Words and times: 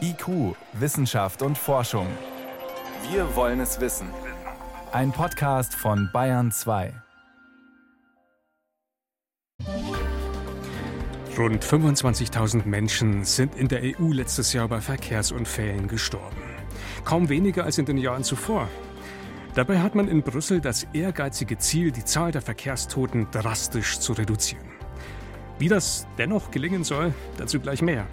IQ, 0.00 0.56
Wissenschaft 0.72 1.42
und 1.42 1.56
Forschung. 1.56 2.06
Wir 3.10 3.36
wollen 3.36 3.60
es 3.60 3.80
wissen. 3.80 4.08
Ein 4.92 5.12
Podcast 5.12 5.74
von 5.74 6.10
Bayern 6.12 6.50
2. 6.50 6.92
Rund 11.38 11.64
25.000 11.64 12.66
Menschen 12.66 13.24
sind 13.24 13.54
in 13.54 13.68
der 13.68 13.82
EU 13.82 14.12
letztes 14.12 14.52
Jahr 14.52 14.66
bei 14.68 14.80
Verkehrsunfällen 14.80 15.86
gestorben. 15.86 16.42
Kaum 17.04 17.28
weniger 17.28 17.64
als 17.64 17.78
in 17.78 17.86
den 17.86 17.98
Jahren 17.98 18.24
zuvor. 18.24 18.68
Dabei 19.54 19.78
hat 19.78 19.94
man 19.94 20.08
in 20.08 20.22
Brüssel 20.22 20.60
das 20.60 20.84
ehrgeizige 20.92 21.58
Ziel, 21.58 21.92
die 21.92 22.04
Zahl 22.04 22.32
der 22.32 22.42
Verkehrstoten 22.42 23.28
drastisch 23.30 24.00
zu 24.00 24.12
reduzieren. 24.14 24.68
Wie 25.58 25.68
das 25.68 26.06
dennoch 26.18 26.50
gelingen 26.50 26.84
soll, 26.84 27.14
dazu 27.36 27.60
gleich 27.60 27.82
mehr. 27.82 28.06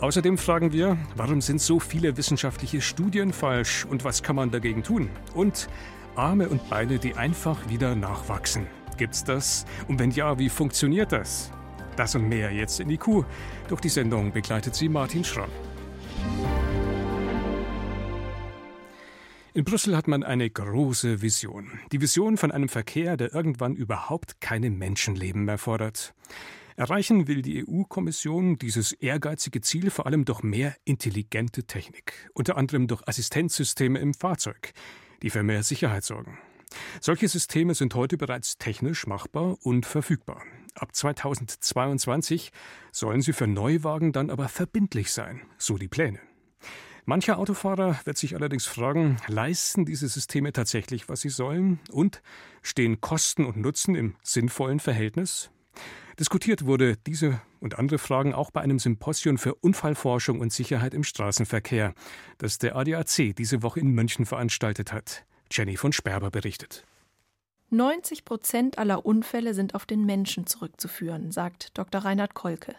Außerdem 0.00 0.38
fragen 0.38 0.72
wir, 0.72 0.96
warum 1.16 1.40
sind 1.40 1.60
so 1.60 1.78
viele 1.78 2.16
wissenschaftliche 2.16 2.80
Studien 2.80 3.32
falsch 3.32 3.84
und 3.84 4.04
was 4.04 4.22
kann 4.22 4.36
man 4.36 4.50
dagegen 4.50 4.82
tun? 4.82 5.10
Und 5.34 5.68
Arme 6.16 6.48
und 6.48 6.68
Beine, 6.68 6.98
die 6.98 7.14
einfach 7.14 7.68
wieder 7.68 7.94
nachwachsen. 7.94 8.66
Gibt's 8.96 9.24
das? 9.24 9.64
Und 9.88 9.98
wenn 9.98 10.10
ja, 10.10 10.38
wie 10.38 10.48
funktioniert 10.48 11.12
das? 11.12 11.50
Das 11.96 12.14
und 12.14 12.28
mehr 12.28 12.52
jetzt 12.52 12.80
in 12.80 12.88
die 12.88 12.98
Kuh. 12.98 13.24
Durch 13.68 13.80
die 13.80 13.88
Sendung 13.88 14.32
begleitet 14.32 14.74
sie 14.74 14.88
Martin 14.88 15.24
Schramm. 15.24 15.50
In 19.54 19.64
Brüssel 19.64 19.94
hat 19.94 20.08
man 20.08 20.22
eine 20.22 20.48
große 20.48 21.20
Vision. 21.20 21.78
Die 21.92 22.00
Vision 22.00 22.38
von 22.38 22.50
einem 22.50 22.70
Verkehr, 22.70 23.18
der 23.18 23.34
irgendwann 23.34 23.74
überhaupt 23.74 24.40
keine 24.40 24.70
Menschenleben 24.70 25.44
mehr 25.44 25.58
fordert. 25.58 26.14
Erreichen 26.82 27.28
will 27.28 27.42
die 27.42 27.64
EU-Kommission 27.64 28.58
dieses 28.58 28.90
ehrgeizige 28.90 29.60
Ziel 29.60 29.88
vor 29.90 30.06
allem 30.06 30.24
durch 30.24 30.42
mehr 30.42 30.74
intelligente 30.84 31.62
Technik, 31.62 32.28
unter 32.34 32.56
anderem 32.56 32.88
durch 32.88 33.06
Assistenzsysteme 33.06 34.00
im 34.00 34.14
Fahrzeug, 34.14 34.72
die 35.22 35.30
für 35.30 35.44
mehr 35.44 35.62
Sicherheit 35.62 36.02
sorgen. 36.02 36.40
Solche 37.00 37.28
Systeme 37.28 37.76
sind 37.76 37.94
heute 37.94 38.16
bereits 38.16 38.58
technisch 38.58 39.06
machbar 39.06 39.58
und 39.62 39.86
verfügbar. 39.86 40.42
Ab 40.74 40.92
2022 40.92 42.50
sollen 42.90 43.22
sie 43.22 43.32
für 43.32 43.46
Neuwagen 43.46 44.10
dann 44.10 44.28
aber 44.28 44.48
verbindlich 44.48 45.12
sein, 45.12 45.42
so 45.58 45.78
die 45.78 45.86
Pläne. 45.86 46.18
Mancher 47.04 47.38
Autofahrer 47.38 48.00
wird 48.06 48.16
sich 48.16 48.34
allerdings 48.34 48.66
fragen, 48.66 49.18
leisten 49.28 49.84
diese 49.84 50.08
Systeme 50.08 50.52
tatsächlich, 50.52 51.08
was 51.08 51.20
sie 51.20 51.28
sollen? 51.28 51.78
Und 51.92 52.22
stehen 52.60 53.00
Kosten 53.00 53.44
und 53.44 53.56
Nutzen 53.56 53.94
im 53.94 54.16
sinnvollen 54.24 54.80
Verhältnis? 54.80 55.52
Diskutiert 56.18 56.66
wurde 56.66 56.96
diese 57.06 57.40
und 57.60 57.78
andere 57.78 57.98
Fragen 57.98 58.34
auch 58.34 58.50
bei 58.50 58.60
einem 58.60 58.78
Symposium 58.78 59.38
für 59.38 59.54
Unfallforschung 59.54 60.40
und 60.40 60.52
Sicherheit 60.52 60.94
im 60.94 61.04
Straßenverkehr, 61.04 61.94
das 62.38 62.58
der 62.58 62.76
ADAC 62.76 63.34
diese 63.36 63.62
Woche 63.62 63.80
in 63.80 63.88
München 63.88 64.26
veranstaltet 64.26 64.92
hat. 64.92 65.24
Jenny 65.50 65.76
von 65.76 65.92
Sperber 65.92 66.30
berichtet. 66.30 66.84
90 67.70 68.26
Prozent 68.26 68.78
aller 68.78 69.06
Unfälle 69.06 69.54
sind 69.54 69.74
auf 69.74 69.86
den 69.86 70.04
Menschen 70.04 70.46
zurückzuführen, 70.46 71.32
sagt 71.32 71.76
Dr. 71.78 72.04
Reinhard 72.04 72.34
Kolke. 72.34 72.74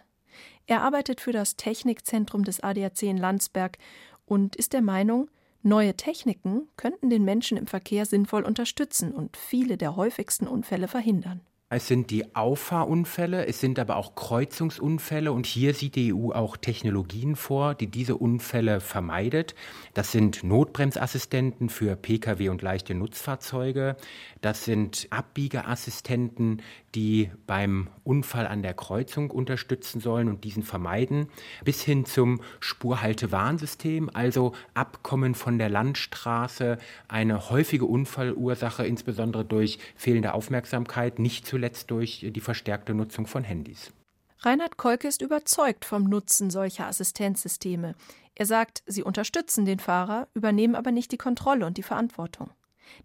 Er 0.68 0.82
arbeitet 0.82 1.20
für 1.20 1.32
das 1.32 1.56
Technikzentrum 1.56 2.44
des 2.44 2.62
ADAC 2.62 3.04
in 3.04 3.18
Landsberg 3.18 3.78
und 4.26 4.56
ist 4.56 4.74
der 4.74 4.82
Meinung, 4.82 5.30
neue 5.64 5.96
Techniken 5.96 6.68
könnten 6.78 7.10
den 7.10 7.26
Menschen 7.26 7.58
im 7.58 7.68
Verkehr 7.68 8.06
sinnvoll 8.06 8.44
unterstützen 8.44 9.12
und 9.12 9.36
viele 9.36 9.78
der 9.78 9.96
häufigsten 9.96 10.48
Unfälle 10.48 10.88
verhindern. 10.88 11.42
Es 11.76 11.88
sind 11.88 12.12
die 12.12 12.36
Auffahrunfälle, 12.36 13.48
es 13.48 13.60
sind 13.60 13.80
aber 13.80 13.96
auch 13.96 14.14
Kreuzungsunfälle 14.14 15.32
und 15.32 15.48
hier 15.48 15.74
sieht 15.74 15.96
die 15.96 16.14
EU 16.14 16.32
auch 16.32 16.56
Technologien 16.56 17.36
vor, 17.36 17.74
die 17.74 17.88
diese 17.88 18.16
Unfälle 18.16 18.80
vermeidet. 18.80 19.56
Das 19.96 20.12
sind 20.12 20.44
Notbremsassistenten 20.44 21.70
für 21.70 21.96
Pkw 21.96 22.50
und 22.50 22.62
leichte 22.62 22.94
Nutzfahrzeuge. 22.94 23.96
Das 24.42 24.66
sind 24.66 25.08
Abbiegeassistenten, 25.10 26.62
die 26.94 27.32
beim 27.48 27.88
Unfall 28.04 28.46
an 28.46 28.62
der 28.62 28.76
Kreuzung 28.76 29.32
unterstützen 29.32 30.00
sollen 30.00 30.30
und 30.30 30.44
diesen 30.44 30.62
vermeiden, 30.62 31.28
bis 31.64 31.82
hin 31.82 32.06
zum 32.06 32.42
Spurhaltewarnsystem, 32.60 34.12
also 34.14 34.54
Abkommen 34.76 35.34
von 35.34 35.58
der 35.58 35.70
Landstraße, 35.70 36.78
eine 37.08 37.50
häufige 37.50 37.86
Unfallursache, 37.86 38.86
insbesondere 38.86 39.44
durch 39.44 39.80
fehlende 39.96 40.36
Aufmerksamkeit, 40.36 41.18
nicht 41.18 41.48
zuletzt 41.64 41.92
durch 41.92 42.26
die 42.30 42.42
verstärkte 42.42 42.94
Nutzung 42.94 43.26
von 43.26 43.46
Handys. 43.46 43.94
Reinhard 44.40 44.76
Kolke 44.76 45.08
ist 45.08 45.22
überzeugt 45.22 45.86
vom 45.86 46.04
Nutzen 46.04 46.50
solcher 46.50 46.88
Assistenzsysteme. 46.88 47.96
Er 48.36 48.46
sagt, 48.46 48.84
sie 48.86 49.02
unterstützen 49.02 49.64
den 49.64 49.80
Fahrer, 49.80 50.28
übernehmen 50.34 50.76
aber 50.76 50.92
nicht 50.92 51.14
die 51.14 51.18
Kontrolle 51.18 51.66
und 51.66 51.78
die 51.78 51.84
Verantwortung. 51.84 52.50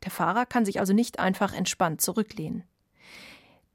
Der 0.02 0.10
Fahrer 0.10 0.44
kann 0.44 0.64
sich 0.64 0.80
also 0.80 0.92
nicht 0.92 1.20
einfach 1.20 1.54
entspannt 1.54 2.00
zurücklehnen. 2.00 2.64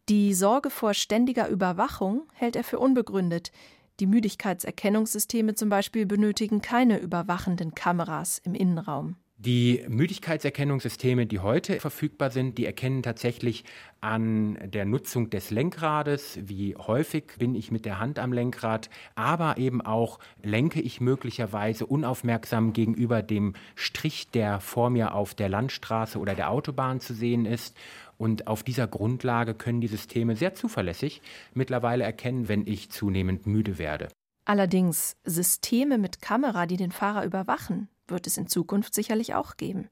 Die 0.09 0.33
Sorge 0.33 0.69
vor 0.69 0.93
ständiger 0.93 1.47
Überwachung 1.47 2.27
hält 2.33 2.57
er 2.57 2.65
für 2.65 2.79
unbegründet. 2.79 3.53
Die 4.01 4.07
Müdigkeitserkennungssysteme 4.07 5.55
zum 5.55 5.69
Beispiel 5.69 6.05
benötigen 6.05 6.59
keine 6.59 6.99
überwachenden 6.99 7.73
Kameras 7.73 8.39
im 8.39 8.53
Innenraum. 8.53 9.15
Die 9.45 9.83
Müdigkeitserkennungssysteme, 9.89 11.25
die 11.25 11.39
heute 11.39 11.77
verfügbar 11.81 12.31
sind, 12.31 12.57
die 12.57 12.65
erkennen 12.65 13.03
tatsächlich 13.03 13.65
an 13.99 14.57
der 14.63 14.85
Nutzung 14.85 15.29
des 15.31 15.51
Lenkrades, 15.51 16.39
wie 16.41 16.77
häufig 16.77 17.25
bin 17.39 17.53
ich 17.53 17.69
mit 17.69 17.83
der 17.83 17.99
Hand 17.99 18.19
am 18.19 18.31
Lenkrad, 18.31 18.89
aber 19.15 19.57
eben 19.57 19.81
auch 19.81 20.19
lenke 20.41 20.79
ich 20.79 21.01
möglicherweise 21.01 21.85
unaufmerksam 21.85 22.71
gegenüber 22.71 23.21
dem 23.21 23.51
Strich, 23.75 24.29
der 24.29 24.61
vor 24.61 24.89
mir 24.89 25.13
auf 25.13 25.35
der 25.35 25.49
Landstraße 25.49 26.19
oder 26.19 26.35
der 26.35 26.49
Autobahn 26.49 27.01
zu 27.01 27.13
sehen 27.13 27.45
ist. 27.45 27.75
Und 28.17 28.47
auf 28.47 28.63
dieser 28.63 28.87
Grundlage 28.87 29.55
können 29.55 29.81
die 29.81 29.87
Systeme 29.87 30.37
sehr 30.37 30.53
zuverlässig 30.53 31.21
mittlerweile 31.53 32.05
erkennen, 32.05 32.47
wenn 32.47 32.65
ich 32.65 32.91
zunehmend 32.91 33.45
müde 33.45 33.77
werde. 33.77 34.07
Allerdings 34.45 35.17
Systeme 35.25 35.97
mit 35.97 36.21
Kamera, 36.21 36.65
die 36.65 36.77
den 36.77 36.93
Fahrer 36.93 37.25
überwachen, 37.25 37.89
wird 38.07 38.27
es 38.27 38.37
in 38.37 38.47
Zukunft 38.47 38.93
sicherlich 38.93 39.33
auch 39.33 39.57
geben. 39.57 39.89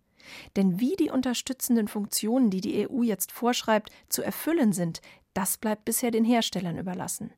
Denn 0.56 0.80
wie 0.80 0.96
die 0.96 1.10
unterstützenden 1.10 1.88
Funktionen, 1.88 2.50
die 2.50 2.62
die 2.62 2.88
EU 2.88 3.02
jetzt 3.02 3.32
vorschreibt, 3.32 3.92
zu 4.10 4.22
erfüllen 4.22 4.74
sind, 4.74 5.02
das 5.34 5.58
bleibt 5.58 5.86
bisher 5.86 6.12
den 6.12 6.26
Herstellern 6.26 6.78
überlassen. 6.78 7.34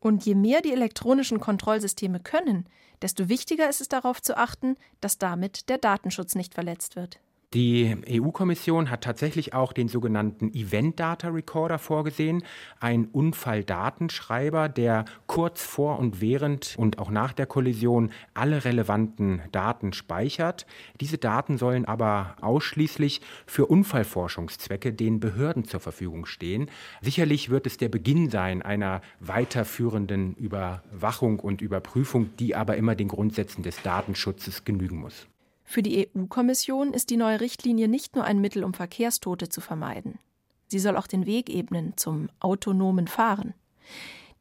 Und 0.00 0.24
je 0.24 0.34
mehr 0.34 0.60
die 0.60 0.72
elektronischen 0.72 1.40
Kontrollsysteme 1.40 2.20
können, 2.20 2.68
desto 3.02 3.28
wichtiger 3.28 3.68
ist 3.68 3.80
es 3.80 3.88
darauf 3.88 4.20
zu 4.20 4.36
achten, 4.36 4.76
dass 5.00 5.18
damit 5.18 5.68
der 5.68 5.78
Datenschutz 5.78 6.34
nicht 6.34 6.54
verletzt 6.54 6.96
wird. 6.96 7.20
Die 7.54 7.96
EU-Kommission 8.06 8.90
hat 8.90 9.04
tatsächlich 9.04 9.54
auch 9.54 9.72
den 9.72 9.88
sogenannten 9.88 10.52
Event 10.52 11.00
Data 11.00 11.28
Recorder 11.28 11.78
vorgesehen, 11.78 12.44
ein 12.78 13.06
Unfalldatenschreiber, 13.06 14.68
der 14.68 15.06
kurz 15.26 15.64
vor 15.64 15.98
und 15.98 16.20
während 16.20 16.74
und 16.76 16.98
auch 16.98 17.08
nach 17.08 17.32
der 17.32 17.46
Kollision 17.46 18.10
alle 18.34 18.66
relevanten 18.66 19.40
Daten 19.50 19.94
speichert. 19.94 20.66
Diese 21.00 21.16
Daten 21.16 21.56
sollen 21.56 21.86
aber 21.86 22.36
ausschließlich 22.42 23.22
für 23.46 23.64
Unfallforschungszwecke 23.64 24.92
den 24.92 25.18
Behörden 25.18 25.64
zur 25.64 25.80
Verfügung 25.80 26.26
stehen. 26.26 26.70
Sicherlich 27.00 27.48
wird 27.48 27.66
es 27.66 27.78
der 27.78 27.88
Beginn 27.88 28.28
sein 28.28 28.60
einer 28.60 29.00
weiterführenden 29.20 30.34
Überwachung 30.34 31.40
und 31.40 31.62
Überprüfung, 31.62 32.28
die 32.36 32.54
aber 32.54 32.76
immer 32.76 32.94
den 32.94 33.08
Grundsätzen 33.08 33.62
des 33.62 33.80
Datenschutzes 33.80 34.66
genügen 34.66 34.98
muss. 34.98 35.28
Für 35.70 35.82
die 35.82 36.08
EU-Kommission 36.16 36.94
ist 36.94 37.10
die 37.10 37.18
neue 37.18 37.42
Richtlinie 37.42 37.88
nicht 37.88 38.16
nur 38.16 38.24
ein 38.24 38.40
Mittel, 38.40 38.64
um 38.64 38.72
Verkehrstote 38.72 39.50
zu 39.50 39.60
vermeiden. 39.60 40.18
Sie 40.66 40.78
soll 40.78 40.96
auch 40.96 41.06
den 41.06 41.26
Weg 41.26 41.50
ebnen 41.50 41.92
zum 41.98 42.30
autonomen 42.40 43.06
Fahren. 43.06 43.52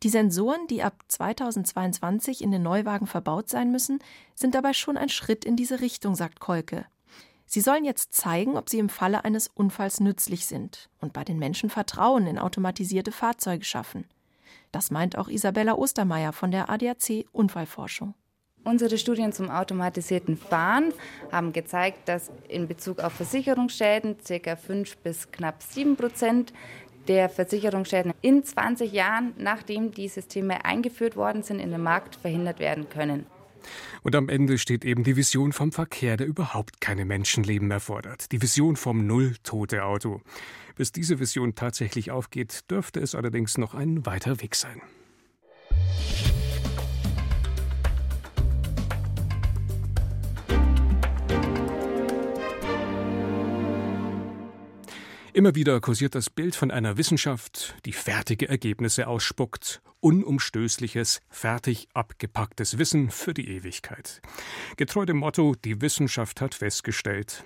Die 0.04 0.10
Sensoren, 0.10 0.68
die 0.68 0.84
ab 0.84 1.04
2022 1.10 2.42
in 2.42 2.52
den 2.52 2.64
Neuwagen 2.64 3.08
verbaut 3.08 3.50
sein 3.50 3.74
müssen, 3.74 4.00
sind 4.36 4.56
dabei 4.56 4.72
schon 4.72 4.96
ein 4.96 5.10
Schritt 5.10 5.44
in 5.44 5.58
diese 5.58 5.82
Richtung, 5.82 6.16
sagt 6.16 6.40
Kolke. 6.40 6.86
Sie 7.46 7.60
sollen 7.60 7.84
jetzt 7.84 8.14
zeigen, 8.14 8.56
ob 8.56 8.70
sie 8.70 8.80
im 8.80 8.88
Falle 8.88 9.26
eines 9.26 9.50
Unfalls 9.50 10.00
nützlich 10.00 10.46
sind 10.46 10.90
und 11.02 11.12
bei 11.12 11.26
den 11.26 11.40
Menschen 11.40 11.70
Vertrauen 11.70 12.26
in 12.26 12.40
automatisierte 12.40 13.12
Fahrzeuge 13.12 13.66
schaffen. 13.66 14.06
Das 14.72 14.92
meint 14.92 15.18
auch 15.18 15.28
Isabella 15.28 15.74
Ostermeier 15.74 16.32
von 16.32 16.52
der 16.52 16.70
ADAC 16.70 17.26
Unfallforschung. 17.34 18.14
Unsere 18.68 18.98
Studien 18.98 19.32
zum 19.32 19.50
automatisierten 19.50 20.36
Fahren 20.36 20.92
haben 21.32 21.54
gezeigt, 21.54 22.10
dass 22.10 22.30
in 22.50 22.68
Bezug 22.68 23.00
auf 23.00 23.14
Versicherungsschäden 23.14 24.18
ca. 24.18 24.56
5 24.58 24.98
bis 24.98 25.32
knapp 25.32 25.64
7 25.64 25.96
Prozent 25.96 26.52
der 27.08 27.30
Versicherungsschäden 27.30 28.14
in 28.22 28.44
20 28.44 28.92
Jahren, 28.92 29.32
nachdem 29.38 29.92
die 29.92 30.10
Systeme 30.10 30.66
eingeführt 30.66 31.16
worden 31.16 31.44
sind, 31.44 31.62
in 31.62 31.72
den 31.72 31.82
Markt 31.82 32.18
verhindert 32.18 32.60
werden 32.60 32.90
können. 32.90 33.26
Und 34.04 34.18
am 34.18 34.28
Ende 34.28 34.58
steht 34.58 34.84
eben 34.84 35.06
die 35.06 35.16
Vision 35.16 35.54
vom 35.54 35.72
Verkehr, 35.72 36.18
der 36.18 36.28
überhaupt 36.28 36.82
keine 36.82 37.06
Menschenleben 37.06 37.70
mehr 37.70 37.80
fordert. 37.80 38.34
Die 38.34 38.42
Vision 38.42 38.76
vom 38.76 39.08
Null-Tote-Auto. 39.08 40.20
Bis 40.76 40.92
diese 40.92 41.22
Vision 41.22 41.56
tatsächlich 41.56 42.12
aufgeht, 42.12 42.70
dürfte 42.70 43.00
es 43.00 43.16
allerdings 43.16 43.58
noch 43.58 43.74
ein 43.74 44.06
weiter 44.06 44.42
Weg 44.42 44.56
sein. 44.56 44.82
Immer 55.38 55.54
wieder 55.54 55.80
kursiert 55.82 56.16
das 56.16 56.32
Bild 56.32 56.56
von 56.56 56.72
einer 56.72 56.98
Wissenschaft, 56.98 57.76
die 57.86 57.94
fertige 57.94 58.50
Ergebnisse 58.50 59.08
ausspuckt, 59.08 59.84
unumstößliches, 60.00 61.22
fertig 61.30 61.90
abgepacktes 61.94 62.80
Wissen 62.80 63.12
für 63.12 63.36
die 63.36 63.48
Ewigkeit. 63.48 64.24
Getreu 64.78 65.06
dem 65.06 65.18
Motto, 65.18 65.54
die 65.64 65.80
Wissenschaft 65.80 66.42
hat 66.42 66.56
festgestellt. 66.56 67.46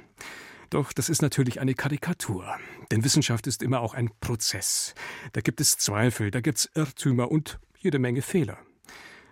Doch 0.69 0.93
das 0.93 1.09
ist 1.09 1.21
natürlich 1.21 1.59
eine 1.59 1.73
Karikatur. 1.73 2.55
Denn 2.91 3.03
Wissenschaft 3.03 3.45
ist 3.45 3.61
immer 3.61 3.81
auch 3.81 3.93
ein 3.93 4.09
Prozess. 4.21 4.95
Da 5.33 5.41
gibt 5.41 5.59
es 5.59 5.77
Zweifel, 5.77 6.31
da 6.31 6.39
gibt 6.39 6.59
es 6.59 6.71
Irrtümer 6.73 7.29
und 7.29 7.59
jede 7.77 7.99
Menge 7.99 8.21
Fehler. 8.21 8.57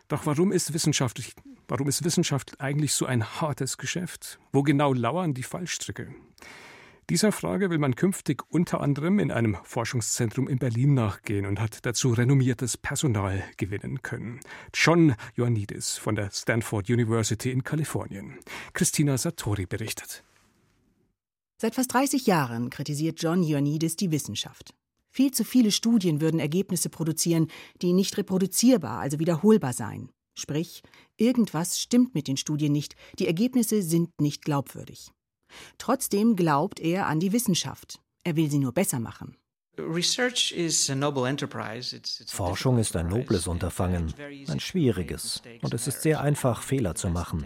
Doch 0.10 0.26
warum 0.26 0.52
ist 0.52 0.74
Wissenschaft, 0.74 1.34
warum 1.70 1.88
ist 1.88 2.04
Wissenschaft 2.04 2.60
eigentlich 2.60 2.92
so 2.92 3.06
ein 3.06 3.24
hartes 3.40 3.78
Geschäft? 3.78 4.38
Wo 4.52 4.64
genau 4.64 4.92
lauern 4.92 5.34
die 5.34 5.44
Fallstricke? 5.44 6.14
Dieser 7.10 7.32
Frage 7.32 7.72
will 7.72 7.80
man 7.80 7.96
künftig 7.96 8.44
unter 8.50 8.82
anderem 8.82 9.18
in 9.18 9.32
einem 9.32 9.58
Forschungszentrum 9.64 10.48
in 10.48 10.60
Berlin 10.60 10.94
nachgehen 10.94 11.48
und 11.48 11.60
hat 11.60 11.84
dazu 11.84 12.14
renommiertes 12.14 12.78
Personal 12.78 13.44
gewinnen 13.58 14.04
können. 14.04 14.42
John 14.76 15.16
Ioannidis 15.36 15.98
von 15.98 16.16
der 16.16 16.30
Stanford 16.30 16.88
University 16.88 17.50
in 17.50 17.64
Kalifornien. 17.64 18.36
Christina 18.74 19.18
Satori 19.18 19.66
berichtet. 19.66 20.24
Seit 21.58 21.74
fast 21.74 21.92
30 21.96 22.28
Jahren 22.28 22.70
kritisiert 22.70 23.20
John 23.20 23.42
Ioannidis 23.42 23.96
die 23.96 24.12
Wissenschaft. 24.12 24.76
Viel 25.10 25.32
zu 25.32 25.44
viele 25.44 25.72
Studien 25.72 26.22
würden 26.22 26.40
Ergebnisse 26.40 26.90
produzieren, 26.90 27.48
die 27.82 27.94
nicht 27.94 28.20
reproduzierbar, 28.20 29.00
also 29.00 29.18
wiederholbar 29.18 29.74
seien. 29.74 30.12
Sprich, 30.36 30.84
irgendwas 31.18 31.80
stimmt 31.80 32.14
mit 32.14 32.28
den 32.28 32.38
Studien 32.38 32.72
nicht, 32.72 32.96
die 33.18 33.26
Ergebnisse 33.26 33.82
sind 33.82 34.22
nicht 34.22 34.44
glaubwürdig. 34.46 35.12
Trotzdem 35.78 36.36
glaubt 36.36 36.80
er 36.80 37.08
an 37.08 37.20
die 37.20 37.32
Wissenschaft. 37.32 38.00
Er 38.24 38.36
will 38.36 38.50
sie 38.50 38.60
nur 38.60 38.74
besser 38.74 39.00
machen. 39.00 39.36
Forschung 42.28 42.78
ist 42.80 42.96
ein 42.96 43.08
nobles 43.08 43.48
Unterfangen, 43.48 44.14
ein 44.48 44.60
schwieriges, 44.60 45.42
und 45.62 45.74
es 45.74 45.88
ist 45.88 46.02
sehr 46.02 46.22
einfach, 46.22 46.62
Fehler 46.62 46.96
zu 46.96 47.10
machen. 47.10 47.46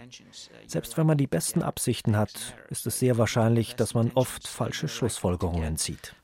Selbst 0.66 0.96
wenn 0.96 1.06
man 1.06 1.18
die 1.18 1.26
besten 1.28 1.62
Absichten 1.62 2.16
hat, 2.16 2.56
ist 2.70 2.86
es 2.86 2.98
sehr 2.98 3.18
wahrscheinlich, 3.18 3.76
dass 3.76 3.94
man 3.94 4.10
oft 4.14 4.48
falsche 4.48 4.88
Schlussfolgerungen 4.88 5.76
zieht. 5.76 6.16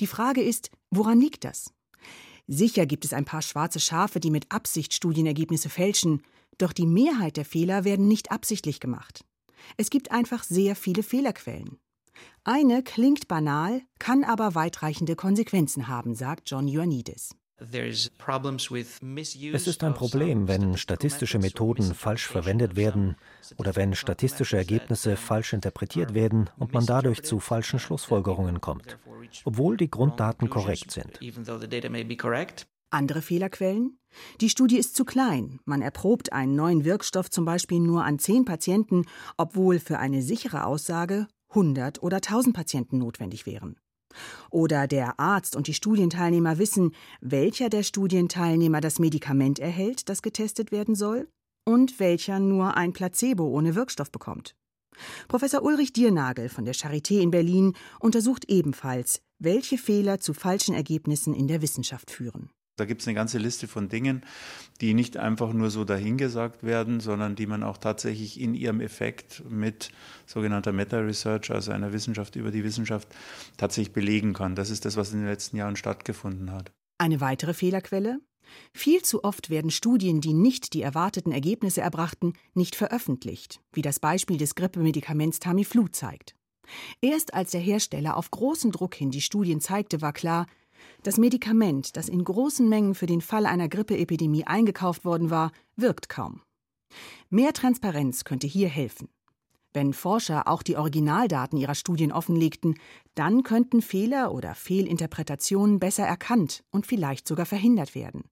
Die 0.00 0.06
Frage 0.06 0.42
ist, 0.42 0.70
woran 0.90 1.20
liegt 1.20 1.44
das? 1.44 1.72
Sicher 2.46 2.86
gibt 2.86 3.04
es 3.04 3.12
ein 3.12 3.24
paar 3.24 3.42
schwarze 3.42 3.80
Schafe, 3.80 4.20
die 4.20 4.30
mit 4.30 4.50
Absicht 4.50 4.92
Studienergebnisse 4.94 5.68
fälschen, 5.68 6.22
doch 6.58 6.72
die 6.72 6.86
Mehrheit 6.86 7.36
der 7.36 7.44
Fehler 7.44 7.84
werden 7.84 8.08
nicht 8.08 8.30
absichtlich 8.30 8.80
gemacht. 8.80 9.24
Es 9.76 9.90
gibt 9.90 10.10
einfach 10.12 10.42
sehr 10.44 10.76
viele 10.76 11.02
Fehlerquellen. 11.02 11.78
Eine 12.44 12.82
klingt 12.82 13.28
banal, 13.28 13.82
kann 13.98 14.24
aber 14.24 14.54
weitreichende 14.54 15.16
Konsequenzen 15.16 15.88
haben, 15.88 16.14
sagt 16.14 16.50
John 16.50 16.68
Ioannidis. 16.68 17.30
Es 17.56 18.10
ist 19.66 19.84
ein 19.84 19.94
Problem, 19.94 20.48
wenn 20.48 20.76
statistische 20.76 21.38
Methoden 21.38 21.94
falsch 21.94 22.26
verwendet 22.26 22.74
werden 22.76 23.16
oder 23.56 23.76
wenn 23.76 23.94
statistische 23.94 24.56
Ergebnisse 24.56 25.16
falsch 25.16 25.52
interpretiert 25.52 26.14
werden 26.14 26.50
und 26.58 26.72
man 26.72 26.84
dadurch 26.84 27.22
zu 27.22 27.38
falschen 27.38 27.78
Schlussfolgerungen 27.78 28.60
kommt, 28.60 28.98
obwohl 29.44 29.76
die 29.76 29.90
Grunddaten 29.90 30.50
korrekt 30.50 30.90
sind. 30.90 31.20
Andere 32.94 33.22
Fehlerquellen? 33.22 33.98
Die 34.40 34.48
Studie 34.48 34.78
ist 34.78 34.94
zu 34.94 35.04
klein. 35.04 35.58
Man 35.64 35.82
erprobt 35.82 36.32
einen 36.32 36.54
neuen 36.54 36.84
Wirkstoff 36.84 37.28
zum 37.28 37.44
Beispiel 37.44 37.80
nur 37.80 38.04
an 38.04 38.20
zehn 38.20 38.44
Patienten, 38.44 39.04
obwohl 39.36 39.80
für 39.80 39.98
eine 39.98 40.22
sichere 40.22 40.64
Aussage 40.64 41.26
100 41.50 42.02
oder 42.04 42.18
1000 42.18 42.54
Patienten 42.54 42.98
notwendig 42.98 43.46
wären. 43.46 43.76
Oder 44.48 44.86
der 44.86 45.18
Arzt 45.18 45.56
und 45.56 45.66
die 45.66 45.74
Studienteilnehmer 45.74 46.58
wissen, 46.58 46.94
welcher 47.20 47.68
der 47.68 47.82
Studienteilnehmer 47.82 48.80
das 48.80 49.00
Medikament 49.00 49.58
erhält, 49.58 50.08
das 50.08 50.22
getestet 50.22 50.70
werden 50.70 50.94
soll, 50.94 51.28
und 51.66 51.98
welcher 51.98 52.38
nur 52.38 52.76
ein 52.76 52.92
Placebo 52.92 53.44
ohne 53.44 53.74
Wirkstoff 53.74 54.12
bekommt. 54.12 54.54
Professor 55.26 55.64
Ulrich 55.64 55.92
Diernagel 55.92 56.48
von 56.48 56.64
der 56.64 56.74
Charité 56.74 57.20
in 57.20 57.32
Berlin 57.32 57.74
untersucht 57.98 58.44
ebenfalls, 58.48 59.20
welche 59.40 59.78
Fehler 59.78 60.20
zu 60.20 60.32
falschen 60.32 60.76
Ergebnissen 60.76 61.34
in 61.34 61.48
der 61.48 61.60
Wissenschaft 61.60 62.12
führen. 62.12 62.50
Da 62.76 62.86
gibt 62.86 63.02
es 63.02 63.06
eine 63.06 63.14
ganze 63.14 63.38
Liste 63.38 63.68
von 63.68 63.88
Dingen, 63.88 64.24
die 64.80 64.94
nicht 64.94 65.16
einfach 65.16 65.52
nur 65.52 65.70
so 65.70 65.84
dahingesagt 65.84 66.64
werden, 66.64 66.98
sondern 66.98 67.36
die 67.36 67.46
man 67.46 67.62
auch 67.62 67.78
tatsächlich 67.78 68.40
in 68.40 68.54
ihrem 68.54 68.80
Effekt 68.80 69.44
mit 69.48 69.90
sogenannter 70.26 70.72
Meta-Research, 70.72 71.52
also 71.52 71.70
einer 71.70 71.92
Wissenschaft 71.92 72.34
über 72.34 72.50
die 72.50 72.64
Wissenschaft, 72.64 73.08
tatsächlich 73.56 73.92
belegen 73.92 74.32
kann. 74.32 74.56
Das 74.56 74.70
ist 74.70 74.84
das, 74.84 74.96
was 74.96 75.12
in 75.12 75.20
den 75.20 75.28
letzten 75.28 75.56
Jahren 75.56 75.76
stattgefunden 75.76 76.50
hat. 76.50 76.72
Eine 76.98 77.20
weitere 77.20 77.54
Fehlerquelle? 77.54 78.18
Viel 78.72 79.02
zu 79.02 79.24
oft 79.24 79.50
werden 79.50 79.70
Studien, 79.70 80.20
die 80.20 80.34
nicht 80.34 80.74
die 80.74 80.82
erwarteten 80.82 81.32
Ergebnisse 81.32 81.80
erbrachten, 81.80 82.34
nicht 82.54 82.76
veröffentlicht, 82.76 83.60
wie 83.72 83.82
das 83.82 84.00
Beispiel 84.00 84.36
des 84.36 84.54
Grippemedikaments 84.54 85.38
Tamiflu 85.38 85.88
zeigt. 85.88 86.34
Erst 87.00 87.34
als 87.34 87.52
der 87.52 87.60
Hersteller 87.60 88.16
auf 88.16 88.30
großen 88.30 88.72
Druck 88.72 88.94
hin 88.94 89.10
die 89.10 89.20
Studien 89.20 89.60
zeigte, 89.60 90.02
war 90.02 90.12
klar, 90.12 90.46
das 91.02 91.18
Medikament, 91.18 91.96
das 91.96 92.08
in 92.08 92.24
großen 92.24 92.68
Mengen 92.68 92.94
für 92.94 93.06
den 93.06 93.20
Fall 93.20 93.46
einer 93.46 93.68
Grippeepidemie 93.68 94.46
eingekauft 94.46 95.04
worden 95.04 95.30
war, 95.30 95.52
wirkt 95.76 96.08
kaum. 96.08 96.42
Mehr 97.30 97.52
Transparenz 97.52 98.24
könnte 98.24 98.46
hier 98.46 98.68
helfen. 98.68 99.08
Wenn 99.72 99.92
Forscher 99.92 100.46
auch 100.46 100.62
die 100.62 100.76
Originaldaten 100.76 101.58
ihrer 101.58 101.74
Studien 101.74 102.12
offenlegten, 102.12 102.78
dann 103.16 103.42
könnten 103.42 103.82
Fehler 103.82 104.32
oder 104.32 104.54
Fehlinterpretationen 104.54 105.80
besser 105.80 106.04
erkannt 106.04 106.62
und 106.70 106.86
vielleicht 106.86 107.26
sogar 107.26 107.44
verhindert 107.44 107.96
werden. 107.96 108.22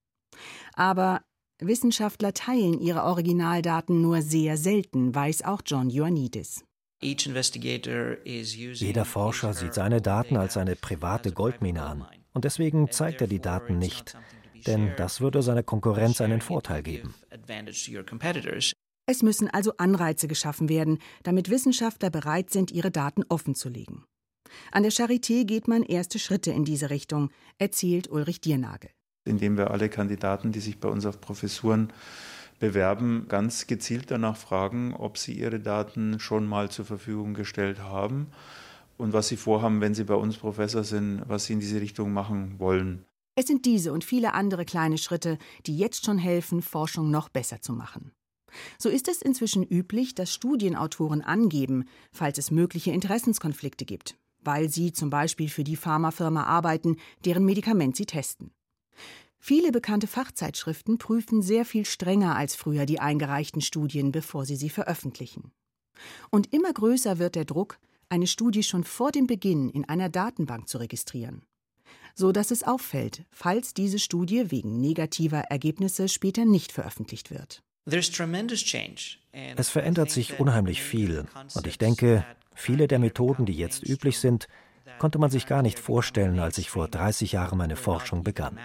Aber 0.74 1.22
Wissenschaftler 1.58 2.32
teilen 2.32 2.80
ihre 2.80 3.02
Originaldaten 3.02 4.00
nur 4.00 4.22
sehr 4.22 4.56
selten, 4.56 5.14
weiß 5.14 5.42
auch 5.42 5.62
John 5.66 5.90
Ioannidis. 5.90 6.64
Jeder 7.02 9.04
Forscher 9.04 9.54
sieht 9.54 9.74
seine 9.74 10.00
Daten 10.00 10.36
als 10.36 10.56
eine 10.56 10.76
private 10.76 11.32
Goldmine 11.32 11.82
an. 11.82 12.06
Und 12.32 12.44
deswegen 12.44 12.90
zeigt 12.90 13.20
er 13.20 13.26
die 13.26 13.40
Daten 13.40 13.78
nicht, 13.78 14.16
denn 14.66 14.92
das 14.96 15.20
würde 15.20 15.42
seiner 15.42 15.62
Konkurrenz 15.62 16.20
einen 16.20 16.40
Vorteil 16.40 16.82
geben. 16.82 17.14
Es 19.06 19.22
müssen 19.22 19.48
also 19.48 19.76
Anreize 19.78 20.28
geschaffen 20.28 20.68
werden, 20.68 20.98
damit 21.24 21.50
Wissenschaftler 21.50 22.10
bereit 22.10 22.50
sind, 22.50 22.70
ihre 22.70 22.90
Daten 22.90 23.24
offenzulegen. 23.28 24.04
An 24.70 24.82
der 24.82 24.92
Charité 24.92 25.44
geht 25.44 25.66
man 25.66 25.82
erste 25.82 26.18
Schritte 26.18 26.52
in 26.52 26.64
diese 26.64 26.90
Richtung, 26.90 27.30
erzählt 27.58 28.10
Ulrich 28.10 28.40
Diernagel. 28.40 28.90
Indem 29.24 29.56
wir 29.56 29.70
alle 29.70 29.88
Kandidaten, 29.88 30.52
die 30.52 30.60
sich 30.60 30.78
bei 30.78 30.88
uns 30.88 31.06
auf 31.06 31.20
Professuren 31.20 31.92
bewerben, 32.58 33.26
ganz 33.28 33.66
gezielt 33.66 34.10
danach 34.10 34.36
fragen, 34.36 34.94
ob 34.94 35.18
sie 35.18 35.32
ihre 35.32 35.58
Daten 35.58 36.20
schon 36.20 36.46
mal 36.46 36.70
zur 36.70 36.84
Verfügung 36.84 37.34
gestellt 37.34 37.80
haben 37.80 38.28
und 39.02 39.12
was 39.12 39.28
sie 39.28 39.36
vorhaben, 39.36 39.80
wenn 39.80 39.94
sie 39.94 40.04
bei 40.04 40.14
uns 40.14 40.36
Professor 40.36 40.84
sind, 40.84 41.22
was 41.26 41.44
sie 41.44 41.54
in 41.54 41.60
diese 41.60 41.80
Richtung 41.80 42.12
machen 42.12 42.58
wollen. 42.58 43.04
Es 43.34 43.46
sind 43.46 43.66
diese 43.66 43.92
und 43.92 44.04
viele 44.04 44.34
andere 44.34 44.64
kleine 44.64 44.98
Schritte, 44.98 45.38
die 45.66 45.76
jetzt 45.76 46.04
schon 46.04 46.18
helfen, 46.18 46.62
Forschung 46.62 47.10
noch 47.10 47.28
besser 47.28 47.60
zu 47.60 47.72
machen. 47.72 48.12
So 48.78 48.88
ist 48.90 49.08
es 49.08 49.22
inzwischen 49.22 49.64
üblich, 49.64 50.14
dass 50.14 50.32
Studienautoren 50.32 51.22
angeben, 51.22 51.86
falls 52.12 52.38
es 52.38 52.50
mögliche 52.50 52.92
Interessenskonflikte 52.92 53.86
gibt, 53.86 54.16
weil 54.40 54.68
sie 54.68 54.92
zum 54.92 55.08
Beispiel 55.10 55.48
für 55.48 55.64
die 55.64 55.76
Pharmafirma 55.76 56.44
arbeiten, 56.44 56.96
deren 57.24 57.44
Medikament 57.44 57.96
sie 57.96 58.06
testen. 58.06 58.52
Viele 59.38 59.72
bekannte 59.72 60.06
Fachzeitschriften 60.06 60.98
prüfen 60.98 61.42
sehr 61.42 61.64
viel 61.64 61.86
strenger 61.86 62.36
als 62.36 62.54
früher 62.54 62.86
die 62.86 63.00
eingereichten 63.00 63.62
Studien, 63.62 64.12
bevor 64.12 64.44
sie 64.44 64.56
sie 64.56 64.70
veröffentlichen. 64.70 65.50
Und 66.30 66.52
immer 66.52 66.72
größer 66.72 67.18
wird 67.18 67.34
der 67.34 67.44
Druck, 67.44 67.78
eine 68.12 68.26
Studie 68.26 68.62
schon 68.62 68.84
vor 68.84 69.10
dem 69.10 69.26
Beginn 69.26 69.70
in 69.70 69.88
einer 69.88 70.10
Datenbank 70.10 70.68
zu 70.68 70.78
registrieren, 70.78 71.42
so 72.14 72.30
dass 72.30 72.50
es 72.50 72.62
auffällt, 72.62 73.24
falls 73.30 73.72
diese 73.72 73.98
Studie 73.98 74.50
wegen 74.50 74.80
negativer 74.80 75.40
Ergebnisse 75.48 76.08
später 76.08 76.44
nicht 76.44 76.72
veröffentlicht 76.72 77.30
wird. 77.30 77.62
Es 79.56 79.70
verändert 79.70 80.10
sich 80.10 80.38
unheimlich 80.38 80.82
viel 80.82 81.24
und 81.54 81.66
ich 81.66 81.78
denke, 81.78 82.24
viele 82.54 82.86
der 82.86 82.98
Methoden, 82.98 83.46
die 83.46 83.54
jetzt 83.54 83.82
üblich 83.82 84.18
sind, 84.18 84.46
konnte 84.98 85.18
man 85.18 85.30
sich 85.30 85.46
gar 85.46 85.62
nicht 85.62 85.78
vorstellen, 85.78 86.38
als 86.38 86.58
ich 86.58 86.68
vor 86.68 86.88
30 86.88 87.32
Jahren 87.32 87.56
meine 87.56 87.76
Forschung 87.76 88.22
begann. 88.22 88.58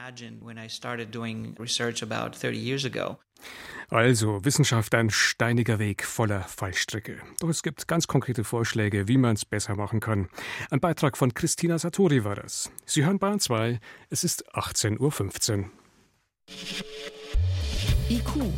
Also, 3.89 4.43
Wissenschaft 4.43 4.93
ein 4.95 5.09
steiniger 5.09 5.79
Weg 5.79 6.03
voller 6.03 6.41
Fallstricke. 6.41 7.17
Doch 7.39 7.49
es 7.49 7.63
gibt 7.63 7.87
ganz 7.87 8.07
konkrete 8.07 8.43
Vorschläge, 8.43 9.07
wie 9.07 9.17
man 9.17 9.35
es 9.35 9.45
besser 9.45 9.75
machen 9.75 10.01
kann. 10.01 10.27
Ein 10.69 10.81
Beitrag 10.81 11.17
von 11.17 11.33
Christina 11.33 11.79
Satori 11.79 12.23
war 12.25 12.35
das. 12.35 12.69
Sie 12.85 13.05
hören 13.05 13.19
Bahn 13.19 13.39
2, 13.39 13.79
es 14.09 14.23
ist 14.23 14.47
18.15 14.53 15.59
Uhr. 15.59 15.69
IQ, 18.09 18.53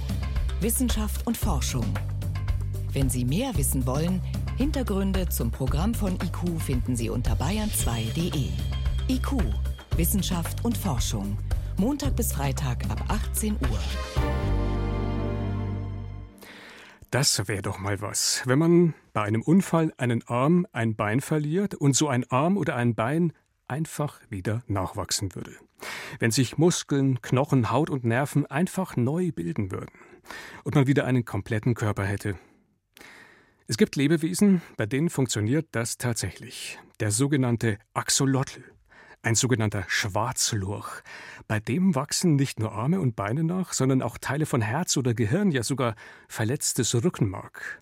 Wissenschaft 0.61 1.25
und 1.27 1.37
Forschung. 1.37 1.93
Wenn 2.91 3.09
Sie 3.09 3.25
mehr 3.25 3.55
wissen 3.55 3.85
wollen, 3.85 4.21
Hintergründe 4.57 5.29
zum 5.29 5.51
Programm 5.51 5.93
von 5.93 6.15
IQ 6.15 6.59
finden 6.59 6.95
Sie 6.95 7.09
unter 7.09 7.33
bayern2.de. 7.33 8.49
IQ, 9.07 9.43
Wissenschaft 9.95 10.63
und 10.65 10.77
Forschung. 10.77 11.37
Montag 11.77 12.15
bis 12.15 12.33
Freitag 12.33 12.83
ab 12.89 13.03
18 13.07 13.53
Uhr. 13.53 14.68
Das 17.11 17.47
wäre 17.47 17.63
doch 17.63 17.79
mal 17.79 18.01
was, 18.01 18.43
wenn 18.45 18.59
man 18.59 18.93
bei 19.13 19.23
einem 19.23 19.41
Unfall 19.41 19.91
einen 19.97 20.21
Arm, 20.27 20.67
ein 20.71 20.95
Bein 20.95 21.21
verliert 21.21 21.73
und 21.73 21.95
so 21.95 22.07
ein 22.07 22.29
Arm 22.29 22.55
oder 22.55 22.75
ein 22.75 22.93
Bein 22.93 23.33
einfach 23.67 24.21
wieder 24.29 24.61
nachwachsen 24.67 25.33
würde. 25.33 25.55
Wenn 26.19 26.29
sich 26.29 26.59
Muskeln, 26.59 27.19
Knochen, 27.23 27.71
Haut 27.71 27.89
und 27.89 28.03
Nerven 28.03 28.45
einfach 28.45 28.95
neu 28.95 29.31
bilden 29.31 29.71
würden 29.71 29.91
und 30.63 30.75
man 30.75 30.85
wieder 30.85 31.05
einen 31.05 31.25
kompletten 31.25 31.73
Körper 31.73 32.03
hätte. 32.03 32.37
Es 33.65 33.77
gibt 33.77 33.95
Lebewesen, 33.95 34.61
bei 34.77 34.85
denen 34.85 35.09
funktioniert 35.09 35.67
das 35.71 35.97
tatsächlich. 35.97 36.77
Der 36.99 37.09
sogenannte 37.09 37.79
Axolotl, 37.93 38.63
ein 39.21 39.35
sogenannter 39.35 39.83
Schwarzlurch. 39.87 41.01
Bei 41.47 41.59
dem 41.59 41.95
wachsen 41.95 42.35
nicht 42.35 42.59
nur 42.59 42.71
Arme 42.71 42.99
und 42.99 43.15
Beine 43.15 43.43
nach, 43.43 43.73
sondern 43.73 44.01
auch 44.01 44.17
Teile 44.17 44.45
von 44.45 44.61
Herz 44.61 44.95
oder 44.97 45.13
Gehirn, 45.13 45.51
ja 45.51 45.63
sogar 45.63 45.95
verletztes 46.27 46.95
Rückenmark. 46.95 47.81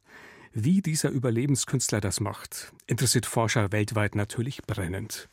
Wie 0.54 0.82
dieser 0.82 1.10
Überlebenskünstler 1.10 2.02
das 2.02 2.20
macht, 2.20 2.74
interessiert 2.88 3.26
Forscher 3.26 3.72
weltweit 3.72 4.16
natürlich 4.16 4.64
brennend. 4.64 5.30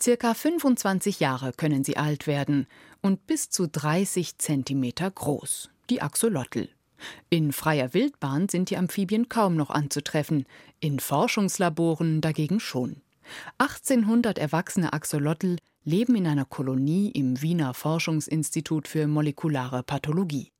Circa 0.00 0.34
25 0.34 1.20
Jahre 1.20 1.52
können 1.52 1.84
sie 1.84 1.96
alt 1.96 2.26
werden 2.26 2.66
und 3.00 3.26
bis 3.26 3.48
zu 3.48 3.68
30 3.68 4.38
Zentimeter 4.38 5.10
groß, 5.10 5.70
die 5.88 6.02
Axolotl. 6.02 6.68
In 7.30 7.52
freier 7.52 7.94
Wildbahn 7.94 8.48
sind 8.48 8.70
die 8.70 8.76
Amphibien 8.76 9.28
kaum 9.28 9.54
noch 9.54 9.70
anzutreffen, 9.70 10.46
in 10.80 10.98
Forschungslaboren 10.98 12.20
dagegen 12.20 12.60
schon. 12.60 13.02
1800 13.58 14.38
erwachsene 14.38 14.92
Axolotl 14.92 15.56
leben 15.84 16.16
in 16.16 16.26
einer 16.26 16.44
Kolonie 16.44 17.10
im 17.10 17.40
Wiener 17.40 17.74
Forschungsinstitut 17.74 18.88
für 18.88 19.06
molekulare 19.06 19.82
Pathologie. 19.82 20.50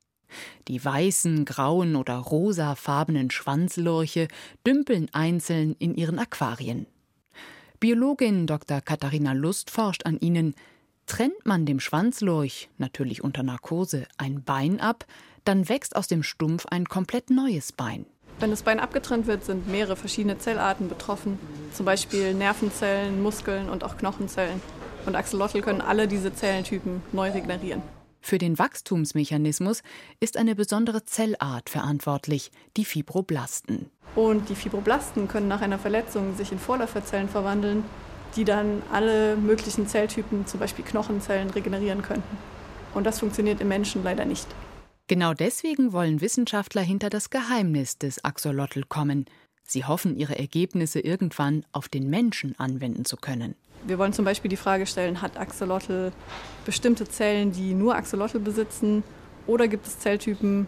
Die 0.68 0.84
weißen, 0.84 1.44
grauen 1.44 1.96
oder 1.96 2.16
rosafarbenen 2.16 3.30
Schwanzlurche 3.30 4.28
dümpeln 4.66 5.08
einzeln 5.12 5.76
in 5.78 5.94
ihren 5.94 6.18
Aquarien. 6.18 6.86
Biologin 7.78 8.46
Dr. 8.46 8.80
Katharina 8.80 9.32
Lust 9.32 9.70
forscht 9.70 10.06
an 10.06 10.18
ihnen. 10.18 10.54
Trennt 11.06 11.44
man 11.44 11.66
dem 11.66 11.78
Schwanzlurch, 11.78 12.68
natürlich 12.78 13.22
unter 13.22 13.42
Narkose, 13.42 14.08
ein 14.16 14.42
Bein 14.42 14.80
ab, 14.80 15.06
dann 15.44 15.68
wächst 15.68 15.94
aus 15.94 16.08
dem 16.08 16.24
Stumpf 16.24 16.66
ein 16.66 16.86
komplett 16.86 17.30
neues 17.30 17.72
Bein. 17.72 18.06
Wenn 18.38 18.50
das 18.50 18.62
Bein 18.62 18.80
abgetrennt 18.80 19.26
wird, 19.26 19.44
sind 19.44 19.66
mehrere 19.66 19.96
verschiedene 19.96 20.38
Zellarten 20.38 20.88
betroffen, 20.88 21.38
zum 21.72 21.86
Beispiel 21.86 22.34
Nervenzellen, 22.34 23.22
Muskeln 23.22 23.70
und 23.70 23.82
auch 23.82 23.96
Knochenzellen. 23.96 24.60
Und 25.06 25.14
Axolotl 25.14 25.62
können 25.62 25.80
alle 25.80 26.06
diese 26.06 26.34
Zellentypen 26.34 27.02
neu 27.12 27.30
regenerieren. 27.30 27.80
Für 28.20 28.38
den 28.38 28.58
Wachstumsmechanismus 28.58 29.82
ist 30.20 30.36
eine 30.36 30.54
besondere 30.54 31.04
Zellart 31.04 31.70
verantwortlich, 31.70 32.50
die 32.76 32.84
Fibroblasten. 32.84 33.88
Und 34.16 34.48
die 34.48 34.54
Fibroblasten 34.54 35.28
können 35.28 35.48
nach 35.48 35.62
einer 35.62 35.78
Verletzung 35.78 36.36
sich 36.36 36.52
in 36.52 36.58
Vorläuferzellen 36.58 37.28
verwandeln, 37.28 37.84
die 38.34 38.44
dann 38.44 38.82
alle 38.92 39.36
möglichen 39.36 39.86
Zelltypen, 39.86 40.46
zum 40.46 40.60
Beispiel 40.60 40.84
Knochenzellen, 40.84 41.50
regenerieren 41.50 42.02
könnten. 42.02 42.36
Und 42.94 43.04
das 43.04 43.20
funktioniert 43.20 43.60
im 43.60 43.68
Menschen 43.68 44.02
leider 44.02 44.24
nicht. 44.24 44.46
Genau 45.08 45.34
deswegen 45.34 45.92
wollen 45.92 46.20
Wissenschaftler 46.20 46.82
hinter 46.82 47.10
das 47.10 47.30
Geheimnis 47.30 47.96
des 47.96 48.24
Axolotl 48.24 48.82
kommen. 48.88 49.26
Sie 49.62 49.84
hoffen, 49.84 50.16
ihre 50.16 50.36
Ergebnisse 50.36 50.98
irgendwann 50.98 51.64
auf 51.70 51.88
den 51.88 52.10
Menschen 52.10 52.58
anwenden 52.58 53.04
zu 53.04 53.16
können. 53.16 53.54
Wir 53.86 53.98
wollen 53.98 54.12
zum 54.12 54.24
Beispiel 54.24 54.48
die 54.48 54.56
Frage 54.56 54.84
stellen, 54.84 55.22
hat 55.22 55.36
Axolotl 55.36 56.10
bestimmte 56.64 57.06
Zellen, 57.06 57.52
die 57.52 57.72
nur 57.72 57.94
Axolotl 57.94 58.40
besitzen? 58.40 59.04
Oder 59.46 59.68
gibt 59.68 59.86
es 59.86 60.00
Zelltypen, 60.00 60.66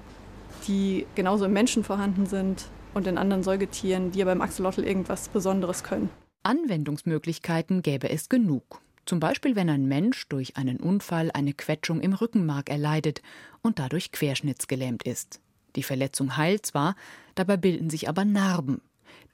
die 0.69 1.07
genauso 1.17 1.47
im 1.47 1.53
Menschen 1.53 1.83
vorhanden 1.83 2.27
sind 2.27 2.67
und 2.95 3.09
in 3.09 3.19
anderen 3.19 3.43
Säugetieren, 3.43 4.13
die 4.13 4.21
ja 4.21 4.25
beim 4.25 4.41
Axolotl 4.41 4.85
irgendwas 4.85 5.29
Besonderes 5.29 5.83
können? 5.83 6.11
Anwendungsmöglichkeiten 6.45 7.83
gäbe 7.83 8.09
es 8.09 8.29
genug. 8.29 8.81
Zum 9.09 9.21
Beispiel, 9.21 9.57
wenn 9.57 9.71
ein 9.71 9.89
Mensch 9.89 10.29
durch 10.29 10.59
einen 10.59 10.77
Unfall 10.77 11.31
eine 11.33 11.55
Quetschung 11.55 12.03
im 12.03 12.13
Rückenmark 12.13 12.69
erleidet 12.69 13.23
und 13.63 13.79
dadurch 13.79 14.13
querschnittsgelähmt 14.13 15.03
ist. 15.05 15.41
Die 15.77 15.83
Verletzung 15.83 16.37
heilt 16.37 16.67
zwar, 16.67 16.95
dabei 17.35 17.57
bilden 17.57 17.89
sich 17.89 18.11
aber 18.11 18.27
Narben. 18.27 18.83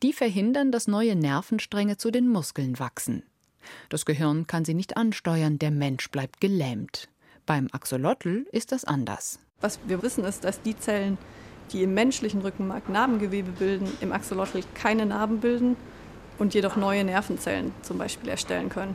Die 0.04 0.12
verhindern, 0.12 0.70
dass 0.70 0.86
neue 0.86 1.16
Nervenstränge 1.16 1.96
zu 1.96 2.12
den 2.12 2.28
Muskeln 2.28 2.78
wachsen. 2.78 3.24
Das 3.88 4.06
Gehirn 4.06 4.46
kann 4.46 4.64
sie 4.64 4.74
nicht 4.74 4.96
ansteuern, 4.96 5.58
der 5.58 5.72
Mensch 5.72 6.08
bleibt 6.08 6.40
gelähmt. 6.40 7.08
Beim 7.44 7.66
Axolotl 7.72 8.46
ist 8.52 8.70
das 8.70 8.84
anders. 8.84 9.40
Was 9.60 9.80
wir 9.88 10.04
wissen 10.04 10.22
ist, 10.22 10.44
dass 10.44 10.62
die 10.62 10.78
Zellen, 10.78 11.18
die 11.72 11.82
im 11.82 11.94
menschlichen 11.94 12.42
Rückenmark 12.42 12.88
Narbengewebe 12.88 13.50
bilden, 13.50 13.88
im 14.00 14.12
Axolotl 14.12 14.60
keine 14.74 15.04
Narben 15.04 15.40
bilden 15.40 15.74
und 16.38 16.54
jedoch 16.54 16.76
neue 16.76 17.02
Nervenzellen 17.02 17.72
zum 17.82 17.98
Beispiel 17.98 18.28
erstellen 18.28 18.68
können. 18.68 18.94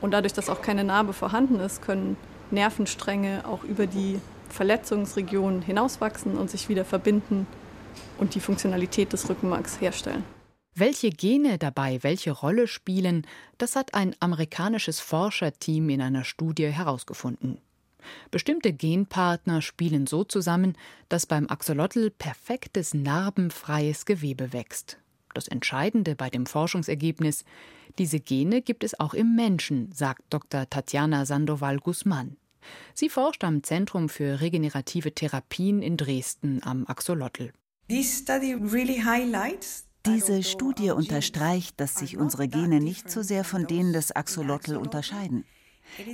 Und 0.00 0.12
dadurch, 0.12 0.32
dass 0.32 0.50
auch 0.50 0.62
keine 0.62 0.84
Narbe 0.84 1.12
vorhanden 1.12 1.58
ist, 1.60 1.82
können 1.82 2.16
Nervenstränge 2.50 3.44
auch 3.46 3.64
über 3.64 3.86
die 3.86 4.20
Verletzungsregion 4.48 5.62
hinauswachsen 5.62 6.36
und 6.36 6.50
sich 6.50 6.68
wieder 6.68 6.84
verbinden 6.84 7.46
und 8.18 8.34
die 8.34 8.40
Funktionalität 8.40 9.12
des 9.12 9.28
Rückenmarks 9.28 9.80
herstellen. 9.80 10.24
Welche 10.74 11.10
Gene 11.10 11.56
dabei 11.56 12.02
welche 12.02 12.32
Rolle 12.32 12.68
spielen, 12.68 13.26
das 13.56 13.76
hat 13.76 13.94
ein 13.94 14.14
amerikanisches 14.20 15.00
Forscherteam 15.00 15.88
in 15.88 16.02
einer 16.02 16.24
Studie 16.24 16.66
herausgefunden. 16.66 17.58
Bestimmte 18.30 18.72
Genpartner 18.72 19.62
spielen 19.62 20.06
so 20.06 20.22
zusammen, 20.22 20.76
dass 21.08 21.26
beim 21.26 21.48
Axolotl 21.48 22.10
perfektes 22.10 22.94
narbenfreies 22.94 24.04
Gewebe 24.04 24.52
wächst. 24.52 24.98
Das 25.36 25.48
Entscheidende 25.48 26.16
bei 26.16 26.30
dem 26.30 26.46
Forschungsergebnis, 26.46 27.44
diese 27.98 28.20
Gene 28.20 28.62
gibt 28.62 28.82
es 28.82 28.98
auch 28.98 29.12
im 29.12 29.36
Menschen, 29.36 29.92
sagt 29.92 30.22
Dr. 30.30 30.70
Tatjana 30.70 31.26
Sandoval 31.26 31.76
Guzman. 31.76 32.38
Sie 32.94 33.10
forscht 33.10 33.44
am 33.44 33.62
Zentrum 33.62 34.08
für 34.08 34.40
regenerative 34.40 35.12
Therapien 35.12 35.82
in 35.82 35.98
Dresden 35.98 36.62
am 36.62 36.86
Axolotl. 36.86 37.52
This 37.86 38.20
study 38.20 38.54
really 38.54 39.02
highlights 39.02 39.84
diese 40.06 40.42
Studie 40.42 40.90
unterstreicht, 40.90 41.78
dass 41.80 41.96
sich 41.96 42.16
unsere 42.16 42.48
Gene 42.48 42.80
nicht 42.80 43.10
so 43.10 43.20
sehr 43.20 43.44
von 43.44 43.66
denen 43.66 43.92
des 43.92 44.12
Axolotl 44.12 44.76
unterscheiden. 44.76 45.44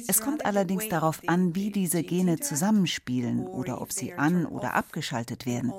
Es 0.07 0.21
kommt 0.21 0.45
allerdings 0.45 0.89
darauf 0.89 1.21
an, 1.27 1.55
wie 1.55 1.71
diese 1.71 2.03
Gene 2.03 2.39
zusammenspielen 2.39 3.47
oder 3.47 3.81
ob 3.81 3.93
sie 3.93 4.15
an- 4.15 4.47
oder 4.47 4.75
abgeschaltet 4.75 5.47
werden. 5.47 5.73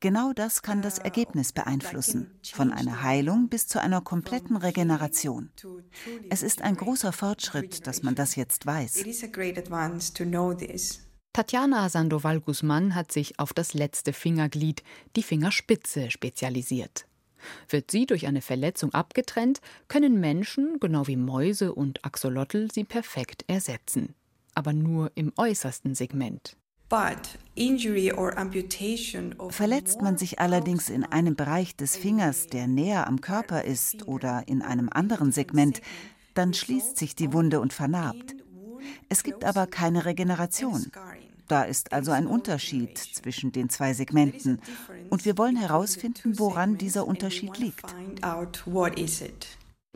Genau 0.00 0.32
das 0.32 0.62
kann 0.62 0.82
das 0.82 0.98
Ergebnis 0.98 1.52
beeinflussen, 1.52 2.30
von 2.52 2.72
einer 2.72 3.02
Heilung 3.02 3.48
bis 3.48 3.66
zu 3.66 3.80
einer 3.80 4.00
kompletten 4.00 4.56
Regeneration. 4.56 5.50
Es 6.30 6.42
ist 6.42 6.62
ein 6.62 6.76
großer 6.76 7.12
Fortschritt, 7.12 7.86
dass 7.86 8.02
man 8.02 8.14
das 8.14 8.36
jetzt 8.36 8.66
weiß. 8.66 9.04
Tatjana 11.32 11.88
Sandoval 11.90 12.40
Guzman 12.40 12.94
hat 12.94 13.12
sich 13.12 13.38
auf 13.38 13.52
das 13.52 13.74
letzte 13.74 14.14
Fingerglied, 14.14 14.82
die 15.16 15.22
Fingerspitze, 15.22 16.10
spezialisiert. 16.10 17.06
Wird 17.68 17.90
sie 17.90 18.06
durch 18.06 18.26
eine 18.26 18.40
Verletzung 18.40 18.92
abgetrennt, 18.94 19.60
können 19.88 20.20
Menschen, 20.20 20.78
genau 20.80 21.06
wie 21.06 21.16
Mäuse 21.16 21.74
und 21.74 22.04
Axolotl, 22.04 22.68
sie 22.72 22.84
perfekt 22.84 23.44
ersetzen. 23.48 24.14
Aber 24.54 24.72
nur 24.72 25.12
im 25.14 25.32
äußersten 25.36 25.94
Segment. 25.94 26.56
Verletzt 29.48 30.02
man 30.02 30.18
sich 30.18 30.38
allerdings 30.38 30.88
in 30.88 31.04
einem 31.04 31.34
Bereich 31.34 31.76
des 31.76 31.96
Fingers, 31.96 32.46
der 32.46 32.68
näher 32.68 33.08
am 33.08 33.20
Körper 33.20 33.64
ist 33.64 34.06
oder 34.06 34.44
in 34.46 34.62
einem 34.62 34.88
anderen 34.88 35.32
Segment, 35.32 35.80
dann 36.34 36.54
schließt 36.54 36.96
sich 36.96 37.16
die 37.16 37.32
Wunde 37.32 37.60
und 37.60 37.72
vernarbt. 37.72 38.36
Es 39.08 39.24
gibt 39.24 39.44
aber 39.44 39.66
keine 39.66 40.04
Regeneration. 40.04 40.86
Da 41.48 41.62
ist 41.62 41.92
also 41.92 42.12
ein 42.12 42.26
Unterschied 42.26 42.98
zwischen 42.98 43.52
den 43.52 43.68
zwei 43.68 43.94
Segmenten. 43.94 44.60
Und 45.10 45.24
wir 45.24 45.38
wollen 45.38 45.56
herausfinden, 45.56 46.38
woran 46.38 46.76
dieser 46.76 47.06
Unterschied 47.06 47.56
liegt. 47.58 47.84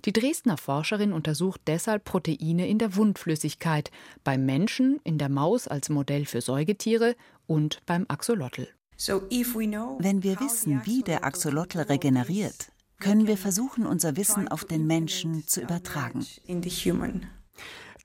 Die 0.04 0.12
Dresdner 0.12 0.56
Forscherin 0.56 1.12
untersucht 1.12 1.60
deshalb 1.66 2.04
Proteine 2.04 2.68
in 2.68 2.78
der 2.78 2.96
Wundflüssigkeit, 2.96 3.90
beim 4.24 4.46
Menschen, 4.46 4.98
in 5.04 5.18
der 5.18 5.28
Maus 5.28 5.68
als 5.68 5.90
Modell 5.90 6.24
für 6.24 6.40
Säugetiere 6.40 7.16
und 7.46 7.82
beim 7.84 8.06
Axolotl. 8.08 8.68
Wenn 8.96 10.22
wir 10.22 10.40
wissen, 10.40 10.82
wie 10.84 11.02
der 11.02 11.24
Axolotl 11.24 11.80
regeneriert, 11.80 12.72
können 12.98 13.26
wir 13.26 13.36
versuchen, 13.36 13.86
unser 13.86 14.16
Wissen 14.16 14.48
auf 14.48 14.64
den 14.64 14.86
Menschen 14.86 15.46
zu 15.46 15.60
übertragen. 15.60 16.26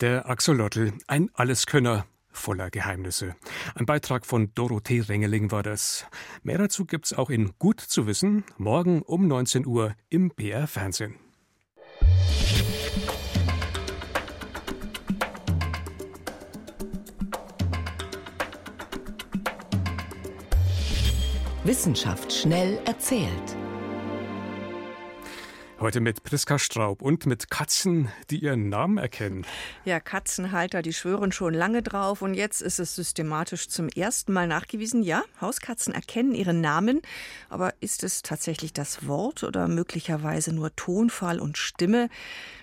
Der 0.02 0.30
Axolotl, 0.30 0.94
ein 1.08 1.30
Alleskönner, 1.34 2.06
voller 2.36 2.70
Geheimnisse. 2.70 3.36
Ein 3.75 3.86
Beitrag 3.86 4.25
von 4.25 4.54
Dorothee 4.54 5.01
Rengeling 5.01 5.51
war 5.51 5.63
das. 5.63 6.06
Mehr 6.44 6.58
dazu 6.58 6.86
gibt's 6.86 7.13
auch 7.13 7.30
in 7.30 7.54
Gut 7.60 7.80
zu 7.80 8.08
wissen, 8.08 8.44
morgen 8.58 9.01
um 9.01 9.27
19 9.27 9.65
Uhr 9.65 9.96
im 10.10 10.30
BR 10.30 10.68
Fernsehen. 10.68 11.15
Wissenschaft 21.63 22.32
schnell 22.32 22.80
erzählt. 22.86 23.58
Heute 25.77 26.00
mit 26.00 26.24
Priska 26.24 26.58
Straub 26.58 27.01
und 27.01 27.25
mit 27.25 27.50
Katzen, 27.50 28.08
die 28.29 28.39
ihren 28.39 28.70
Namen 28.70 28.98
erkennen. 28.98 29.46
Ja, 29.84 30.00
Katzenhalter, 30.00 30.82
die 30.82 30.94
schwören 30.94 31.34
schon 31.34 31.53
lange 31.53 31.84
drauf 31.84 32.22
und 32.22 32.34
jetzt 32.34 32.62
ist 32.62 32.79
es 32.79 32.96
systematisch 32.96 33.67
zum 33.67 33.89
ersten 33.89 34.32
Mal 34.32 34.48
nachgewiesen. 34.48 35.03
Ja, 35.03 35.24
Hauskatzen 35.41 35.94
erkennen 35.94 36.34
ihren 36.34 36.62
Namen, 36.62 37.01
aber 37.50 37.74
ist 37.82 38.05
es 38.05 38.22
tatsächlich 38.22 38.72
das 38.72 39.05
Wort 39.05 39.44
oder 39.44 39.67
möglicherweise 39.67 40.55
nur 40.55 40.74
Tonfall 40.77 41.41
und 41.41 41.58
Stimme? 41.58 42.10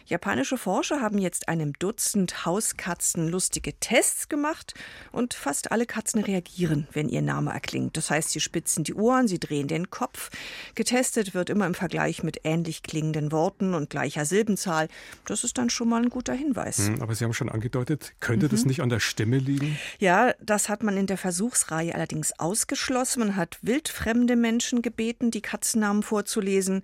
Japanische 0.06 0.58
Forscher 0.58 1.00
haben 1.00 1.18
jetzt 1.18 1.48
einem 1.48 1.72
Dutzend 1.74 2.44
Hauskatzen 2.44 3.28
lustige 3.28 3.74
Tests 3.74 4.28
gemacht 4.28 4.74
und 5.12 5.34
fast 5.34 5.72
alle 5.72 5.86
Katzen 5.86 6.22
reagieren, 6.22 6.88
wenn 6.92 7.08
ihr 7.08 7.22
Name 7.22 7.52
erklingt. 7.52 7.96
Das 7.96 8.10
heißt, 8.10 8.30
sie 8.30 8.40
spitzen 8.40 8.84
die 8.84 8.94
Ohren, 8.94 9.28
sie 9.28 9.38
drehen 9.38 9.68
den 9.68 9.90
Kopf. 9.90 10.30
Getestet 10.74 11.34
wird 11.34 11.50
immer 11.50 11.66
im 11.66 11.74
Vergleich 11.74 12.22
mit 12.22 12.40
ähnlich 12.44 12.82
klingenden 12.82 13.32
Worten 13.32 13.74
und 13.74 13.90
gleicher 13.90 14.24
Silbenzahl. 14.24 14.88
Das 15.26 15.44
ist 15.44 15.58
dann 15.58 15.70
schon 15.70 15.88
mal 15.88 16.02
ein 16.02 16.10
guter 16.10 16.34
Hinweis. 16.34 16.88
Hm, 16.88 17.02
aber 17.02 17.14
Sie 17.14 17.24
haben 17.24 17.34
schon 17.34 17.48
angedeutet, 17.48 18.14
könnte 18.20 18.46
mhm. 18.46 18.50
das 18.50 18.64
nicht 18.64 18.80
an 18.80 18.88
der 18.88 19.00
Stimme 19.00 19.38
liegen? 19.38 19.78
Ja, 19.98 20.34
das 20.40 20.68
hat 20.68 20.82
man 20.82 20.96
in 20.96 21.06
der 21.06 21.18
Versuchsreihe 21.18 21.94
allerdings 21.94 22.38
ausgeschlossen. 22.38 23.20
Man 23.20 23.36
hat 23.36 23.58
wildfremde 23.62 24.36
Menschen 24.36 24.82
gebeten, 24.82 25.30
die 25.30 25.42
Katzennamen 25.42 26.02
vorzulesen 26.02 26.82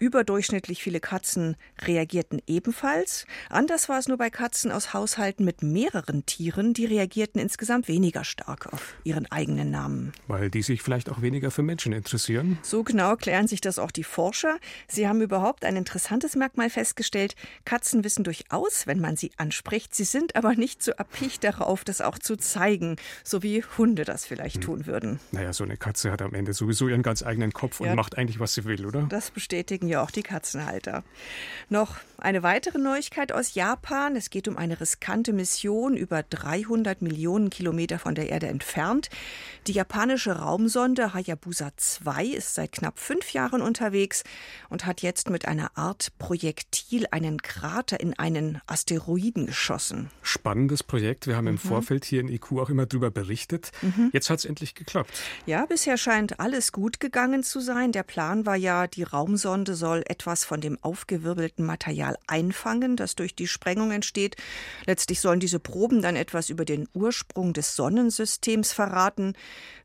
Überdurchschnittlich 0.00 0.82
viele 0.82 0.98
Katzen 0.98 1.56
reagierten 1.82 2.40
ebenfalls. 2.46 3.26
Anders 3.50 3.90
war 3.90 3.98
es 3.98 4.08
nur 4.08 4.16
bei 4.16 4.30
Katzen 4.30 4.72
aus 4.72 4.94
Haushalten 4.94 5.44
mit 5.44 5.62
mehreren 5.62 6.24
Tieren. 6.24 6.72
Die 6.72 6.86
reagierten 6.86 7.38
insgesamt 7.38 7.86
weniger 7.86 8.24
stark 8.24 8.72
auf 8.72 8.94
ihren 9.04 9.30
eigenen 9.30 9.70
Namen. 9.70 10.12
Weil 10.26 10.48
die 10.48 10.62
sich 10.62 10.80
vielleicht 10.80 11.10
auch 11.10 11.20
weniger 11.20 11.50
für 11.50 11.62
Menschen 11.62 11.92
interessieren? 11.92 12.58
So 12.62 12.82
genau 12.82 13.14
klären 13.16 13.46
sich 13.46 13.60
das 13.60 13.78
auch 13.78 13.90
die 13.90 14.02
Forscher. 14.02 14.56
Sie 14.88 15.06
haben 15.06 15.20
überhaupt 15.20 15.66
ein 15.66 15.76
interessantes 15.76 16.34
Merkmal 16.34 16.70
festgestellt. 16.70 17.34
Katzen 17.66 18.02
wissen 18.02 18.24
durchaus, 18.24 18.86
wenn 18.86 19.00
man 19.00 19.16
sie 19.16 19.32
anspricht. 19.36 19.94
Sie 19.94 20.04
sind 20.04 20.34
aber 20.34 20.54
nicht 20.54 20.82
so 20.82 20.92
erpicht 20.92 21.44
darauf, 21.44 21.84
das 21.84 22.00
auch 22.00 22.18
zu 22.18 22.36
zeigen, 22.36 22.96
so 23.22 23.42
wie 23.42 23.62
Hunde 23.76 24.04
das 24.06 24.24
vielleicht 24.24 24.56
hm. 24.56 24.62
tun 24.62 24.86
würden. 24.86 25.20
Naja, 25.30 25.52
so 25.52 25.62
eine 25.62 25.76
Katze 25.76 26.10
hat 26.10 26.22
am 26.22 26.32
Ende 26.32 26.54
sowieso 26.54 26.88
ihren 26.88 27.02
ganz 27.02 27.22
eigenen 27.22 27.52
Kopf 27.52 27.80
ja, 27.80 27.90
und 27.90 27.96
macht 27.96 28.16
eigentlich, 28.16 28.40
was 28.40 28.54
sie 28.54 28.64
will, 28.64 28.86
oder? 28.86 29.02
Das 29.02 29.30
bestätigen 29.30 29.89
ja 29.90 30.02
auch 30.02 30.10
die 30.10 30.22
Katzenhalter. 30.22 31.04
Noch 31.68 31.96
eine 32.20 32.42
weitere 32.42 32.78
Neuigkeit 32.78 33.32
aus 33.32 33.54
Japan. 33.54 34.16
Es 34.16 34.30
geht 34.30 34.48
um 34.48 34.56
eine 34.56 34.80
riskante 34.80 35.32
Mission 35.32 35.96
über 35.96 36.22
300 36.22 37.02
Millionen 37.02 37.50
Kilometer 37.50 37.98
von 37.98 38.14
der 38.14 38.28
Erde 38.28 38.46
entfernt. 38.48 39.08
Die 39.66 39.72
japanische 39.72 40.32
Raumsonde 40.32 41.14
Hayabusa 41.14 41.70
2 41.76 42.26
ist 42.26 42.54
seit 42.54 42.72
knapp 42.72 42.98
fünf 42.98 43.32
Jahren 43.32 43.62
unterwegs 43.62 44.24
und 44.68 44.86
hat 44.86 45.02
jetzt 45.02 45.30
mit 45.30 45.46
einer 45.46 45.76
Art 45.76 46.12
Projektil 46.18 47.06
einen 47.10 47.42
Krater 47.42 48.00
in 48.00 48.18
einen 48.18 48.60
Asteroiden 48.66 49.46
geschossen. 49.46 50.10
Spannendes 50.22 50.82
Projekt. 50.82 51.26
Wir 51.26 51.36
haben 51.36 51.46
im 51.46 51.54
mhm. 51.54 51.58
Vorfeld 51.58 52.04
hier 52.04 52.20
in 52.20 52.28
IQ 52.28 52.52
auch 52.52 52.70
immer 52.70 52.86
darüber 52.86 53.10
berichtet. 53.10 53.70
Mhm. 53.82 54.10
Jetzt 54.12 54.30
hat 54.30 54.40
es 54.40 54.44
endlich 54.44 54.74
geklappt. 54.74 55.10
Ja, 55.46 55.66
bisher 55.66 55.96
scheint 55.96 56.40
alles 56.40 56.72
gut 56.72 57.00
gegangen 57.00 57.42
zu 57.42 57.60
sein. 57.60 57.92
Der 57.92 58.02
Plan 58.02 58.46
war 58.46 58.56
ja, 58.56 58.86
die 58.86 59.02
Raumsonde 59.02 59.74
soll 59.80 60.04
etwas 60.06 60.44
von 60.44 60.60
dem 60.60 60.78
aufgewirbelten 60.82 61.66
Material 61.66 62.16
einfangen, 62.28 62.94
das 62.94 63.16
durch 63.16 63.34
die 63.34 63.48
Sprengung 63.48 63.90
entsteht. 63.90 64.36
Letztlich 64.86 65.20
sollen 65.20 65.40
diese 65.40 65.58
Proben 65.58 66.02
dann 66.02 66.14
etwas 66.14 66.50
über 66.50 66.64
den 66.64 66.86
Ursprung 66.94 67.52
des 67.52 67.74
Sonnensystems 67.74 68.72
verraten. 68.72 69.34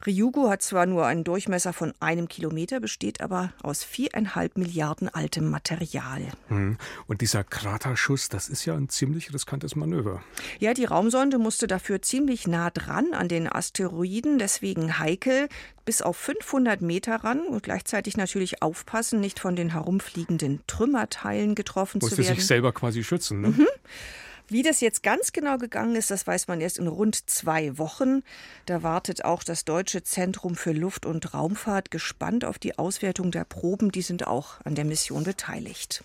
Ryugu 0.05 0.49
hat 0.49 0.61
zwar 0.61 0.85
nur 0.85 1.07
einen 1.07 1.23
Durchmesser 1.23 1.73
von 1.73 1.93
einem 1.99 2.27
Kilometer, 2.27 2.79
besteht 2.79 3.21
aber 3.21 3.53
aus 3.63 3.83
viereinhalb 3.83 4.57
Milliarden 4.57 5.09
altem 5.09 5.49
Material. 5.49 6.21
Hm. 6.49 6.77
Und 7.07 7.21
dieser 7.21 7.43
Kraterschuss, 7.43 8.29
das 8.29 8.49
ist 8.49 8.65
ja 8.65 8.75
ein 8.75 8.89
ziemlich 8.89 9.33
riskantes 9.33 9.75
Manöver. 9.75 10.21
Ja, 10.59 10.73
die 10.73 10.85
Raumsonde 10.85 11.39
musste 11.39 11.65
dafür 11.65 12.01
ziemlich 12.01 12.45
nah 12.45 12.69
dran 12.69 13.13
an 13.13 13.29
den 13.29 13.51
Asteroiden, 13.51 14.37
deswegen 14.37 14.99
heikel 14.99 15.47
bis 15.85 16.01
auf 16.01 16.17
500 16.17 16.81
Meter 16.81 17.23
ran 17.23 17.41
und 17.41 17.63
gleichzeitig 17.63 18.17
natürlich 18.17 18.61
aufpassen, 18.61 19.19
nicht 19.21 19.39
von 19.39 19.55
den 19.55 19.73
herumfliegenden 19.85 20.61
Trümmerteilen 20.67 21.55
getroffen 21.55 21.99
Musste 22.01 22.15
zu 22.17 22.23
werden. 22.23 22.35
sich 22.35 22.47
selber 22.47 22.73
quasi 22.73 23.03
schützen. 23.03 23.41
Ne? 23.41 23.47
Mhm. 23.49 23.67
Wie 24.47 24.61
das 24.61 24.79
jetzt 24.79 25.01
ganz 25.01 25.31
genau 25.31 25.57
gegangen 25.57 25.95
ist, 25.95 26.11
das 26.11 26.27
weiß 26.27 26.47
man 26.47 26.61
erst 26.61 26.77
in 26.77 26.87
rund 26.87 27.29
zwei 27.29 27.79
Wochen. 27.79 28.21
Da 28.67 28.83
wartet 28.83 29.25
auch 29.25 29.43
das 29.43 29.65
Deutsche 29.65 30.03
Zentrum 30.03 30.55
für 30.55 30.71
Luft- 30.71 31.07
und 31.07 31.33
Raumfahrt 31.33 31.89
gespannt 31.89 32.45
auf 32.45 32.59
die 32.59 32.77
Auswertung 32.77 33.31
der 33.31 33.43
Proben. 33.43 33.91
Die 33.91 34.03
sind 34.03 34.27
auch 34.27 34.61
an 34.63 34.75
der 34.75 34.85
Mission 34.85 35.23
beteiligt. 35.23 36.03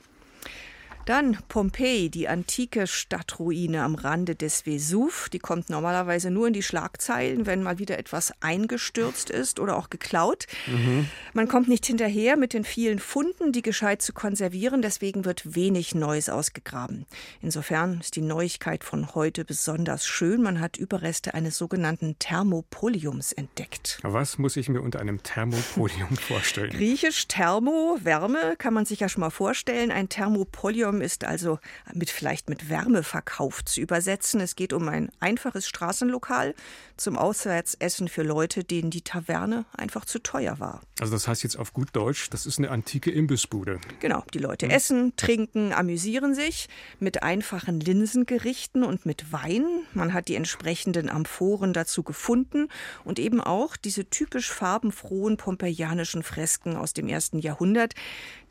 Dann 1.07 1.39
Pompeji, 1.49 2.11
die 2.11 2.29
antike 2.29 2.87
Stadtruine 2.87 3.83
am 3.83 3.95
Rande 3.95 4.37
des 4.37 4.67
Vesuv. 4.67 5.29
Die 5.31 5.39
kommt 5.39 5.71
normalerweise 5.71 6.31
nur 6.31 6.47
in 6.47 6.53
die 6.53 6.63
Schlagzeilen, 6.63 7.47
wenn 7.47 7.63
mal 7.63 7.79
wieder 7.79 7.99
etwas 7.99 8.33
eingestürzt 8.41 9.31
ist 9.31 9.59
oder 9.59 9.77
auch 9.77 9.91
geklaut. 9.91 10.47
Mhm. 10.67 11.09
Man 11.33 11.49
kommt 11.49 11.69
nicht 11.69 11.87
hinterher 11.87 12.37
mit 12.37 12.53
den 12.53 12.65
vielen 12.65 12.99
Funden, 12.99 13.53
die 13.53 13.63
gescheit 13.63 14.03
zu 14.03 14.13
konservieren. 14.13 14.83
Deswegen 14.83 15.25
wird 15.25 15.55
wenig 15.55 15.95
Neues 15.95 16.29
ausgegraben. 16.29 17.07
Insofern 17.41 18.01
ist 18.01 18.17
die 18.17 18.23
Neuigkeit 18.23 18.85
von 18.85 19.15
heute 19.15 19.45
besonders 19.45 20.07
schön. 20.07 20.43
Man 20.43 20.61
hat 20.61 20.77
Überreste 20.77 21.35
eines 21.35 21.57
sogenannten 21.57 22.19
Thermopoliums 22.19 23.33
entdeckt. 23.33 23.99
Was 24.03 24.39
muss 24.39 24.57
ich 24.57 24.69
mir 24.69 24.83
unter 24.83 25.01
einem 25.01 25.23
Thermopolium 25.23 26.17
vorstellen? 26.17 26.71
Griechisch 26.71 27.27
Thermo, 27.27 27.99
Wärme, 28.03 28.55
kann 28.59 28.75
man 28.75 28.85
sich 28.85 29.01
ja 29.01 29.09
schon 29.09 29.23
mal 29.23 29.31
vorstellen. 29.31 29.91
Ein 29.91 30.09
Thermopolium 30.09 30.90
ist 30.99 31.25
also 31.25 31.59
mit 31.93 32.11
vielleicht 32.11 32.49
mit 32.49 32.69
Wärmeverkauf 32.69 33.65
zu 33.65 33.81
übersetzen. 33.81 34.41
Es 34.41 34.57
geht 34.57 34.73
um 34.73 34.89
ein 34.89 35.11
einfaches 35.21 35.69
Straßenlokal 35.69 36.55
zum 37.01 37.17
Auswärtsessen 37.17 38.09
für 38.09 38.23
Leute, 38.23 38.63
denen 38.63 38.91
die 38.91 39.03
Taverne 39.03 39.65
einfach 39.77 40.05
zu 40.05 40.23
teuer 40.23 40.61
war. 40.61 40.83
Also 41.01 41.15
das 41.15 41.27
heißt 41.27 41.43
jetzt 41.43 41.59
auf 41.59 41.73
gut 41.73 41.89
Deutsch, 41.95 42.29
das 42.31 42.45
ist 42.45 42.59
eine 42.59 42.71
antike 42.71 43.11
Imbissbude. 43.11 43.81
Genau, 44.01 44.23
die 44.35 44.39
Leute 44.39 44.67
hm. 44.67 44.73
essen, 44.73 45.13
trinken, 45.17 45.73
amüsieren 45.73 46.35
sich 46.35 46.69
mit 46.99 47.23
einfachen 47.23 47.81
Linsengerichten 47.81 48.85
und 48.85 49.07
mit 49.07 49.33
Wein. 49.33 49.65
Man 49.95 50.13
hat 50.13 50.29
die 50.29 50.35
entsprechenden 50.35 51.09
Amphoren 51.09 51.73
dazu 51.73 52.03
gefunden 52.03 52.69
und 53.05 53.19
eben 53.19 53.41
auch 53.41 53.77
diese 53.77 54.05
typisch 54.05 54.53
farbenfrohen 54.53 55.39
pompeianischen 55.39 56.23
Fresken 56.23 56.77
aus 56.77 56.93
dem 56.93 57.09
ersten 57.09 57.39
Jahrhundert. 57.39 57.95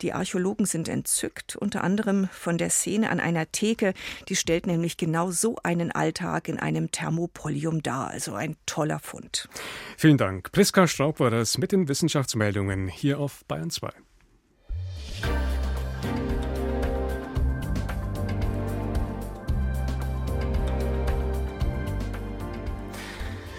Die 0.02 0.12
Archäologen 0.12 0.66
sind 0.66 0.88
entzückt, 0.88 1.54
unter 1.54 1.84
anderem 1.84 2.28
von 2.32 2.58
der 2.58 2.70
Szene 2.70 3.10
an 3.10 3.20
einer 3.20 3.52
Theke. 3.52 3.94
Die 4.28 4.36
stellt 4.36 4.66
nämlich 4.66 4.96
genau 4.96 5.30
so 5.30 5.56
einen 5.62 5.92
Alltag 5.92 6.48
in 6.48 6.58
einem 6.58 6.90
Thermopolium 6.90 7.82
dar. 7.82 8.08
Also 8.08 8.39
ein 8.40 8.56
toller 8.66 8.98
Fund. 8.98 9.48
Vielen 9.96 10.16
Dank. 10.16 10.50
Priska 10.50 10.86
Straub 10.88 11.20
war 11.20 11.30
das 11.30 11.58
mit 11.58 11.72
den 11.72 11.88
Wissenschaftsmeldungen 11.88 12.88
hier 12.88 13.20
auf 13.20 13.44
Bayern 13.46 13.70
2. 13.70 13.90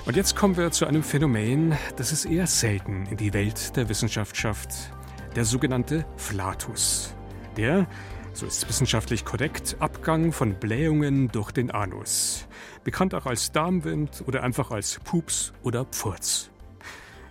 Und 0.06 0.17
jetzt 0.17 0.36
kommen 0.36 0.58
wir 0.58 0.72
zu 0.72 0.86
einem 0.88 1.04
Phänomen, 1.04 1.78
das 1.96 2.12
es 2.12 2.26
eher 2.26 2.48
selten 2.48 3.06
in 3.06 3.17
die 3.17 3.34
Welt 3.34 3.78
der 3.78 3.88
Wissenschaft 3.88 4.36
schafft. 4.36 4.91
Der 5.36 5.46
sogenannte 5.46 6.06
Flatus. 6.17 7.15
Der 7.56 7.88
so 8.34 8.46
ist 8.46 8.67
wissenschaftlich 8.67 9.26
korrekt, 9.26 9.76
Abgang 9.80 10.32
von 10.32 10.56
Blähungen 10.56 11.30
durch 11.30 11.52
den 11.52 11.72
Anus. 11.72 12.48
Bekannt 12.84 13.13
auch 13.13 13.26
als 13.26 13.52
Darmwind 13.52 14.24
oder 14.28 14.44
einfach 14.44 14.72
als 14.72 15.00
Pups 15.04 15.54
oder 15.63 15.86
Pfurz. 15.86 16.50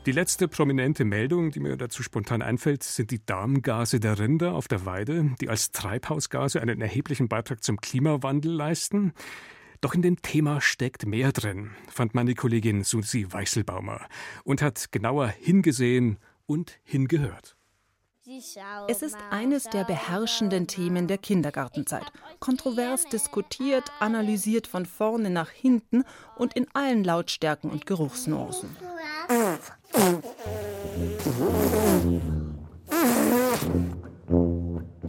Die 0.06 0.12
letzte 0.12 0.48
prominente 0.48 1.04
Meldung, 1.04 1.50
die 1.50 1.60
mir 1.60 1.76
dazu 1.76 2.02
spontan 2.02 2.40
einfällt, 2.40 2.82
sind 2.82 3.10
die 3.10 3.24
Darmgase 3.24 4.00
der 4.00 4.18
Rinder 4.18 4.54
auf 4.54 4.66
der 4.66 4.86
Weide, 4.86 5.34
die 5.40 5.48
als 5.48 5.72
Treibhausgase 5.72 6.60
einen 6.60 6.80
erheblichen 6.80 7.28
Beitrag 7.28 7.62
zum 7.62 7.80
Klimawandel 7.80 8.52
leisten. 8.52 9.12
Doch 9.82 9.94
in 9.94 10.02
dem 10.02 10.22
Thema 10.22 10.60
steckt 10.60 11.06
mehr 11.06 11.32
drin, 11.32 11.70
fand 11.88 12.14
meine 12.14 12.34
Kollegin 12.34 12.82
Susi 12.82 13.26
Weichselbaumer 13.30 14.06
und 14.44 14.62
hat 14.62 14.90
genauer 14.90 15.28
hingesehen 15.28 16.18
und 16.46 16.78
hingehört. 16.82 17.56
Es 18.87 19.00
ist 19.00 19.16
eines 19.30 19.64
der 19.64 19.85
beherrschenden 19.85 20.66
Themen 20.66 21.09
der 21.09 21.16
Kindergartenzeit. 21.16 22.04
Kontrovers 22.38 23.06
diskutiert, 23.06 23.90
analysiert 23.98 24.66
von 24.66 24.85
vorne 24.85 25.30
nach 25.30 25.48
hinten 25.48 26.04
und 26.37 26.54
in 26.54 26.66
allen 26.74 27.02
Lautstärken 27.02 27.70
und 27.70 27.87
Geruchsnuancen. 27.87 28.76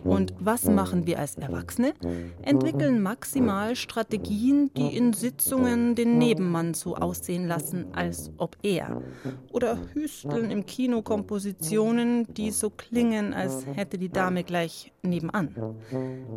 Und 0.03 0.33
was 0.39 0.65
machen 0.65 1.05
wir 1.05 1.19
als 1.19 1.35
Erwachsene? 1.35 1.93
Entwickeln 2.41 3.01
maximal 3.01 3.75
Strategien, 3.75 4.71
die 4.75 4.95
in 4.95 5.13
Sitzungen 5.13 5.95
den 5.95 6.17
Nebenmann 6.17 6.73
so 6.73 6.95
aussehen 6.95 7.47
lassen, 7.47 7.87
als 7.93 8.31
ob 8.37 8.57
er. 8.63 9.01
Oder 9.51 9.77
hüsteln 9.93 10.51
im 10.51 10.65
Kino 10.65 11.01
Kompositionen, 11.01 12.25
die 12.33 12.51
so 12.51 12.69
klingen, 12.69 13.33
als 13.33 13.65
hätte 13.65 13.97
die 13.97 14.09
Dame 14.09 14.43
gleich 14.43 14.91
nebenan. 15.03 15.55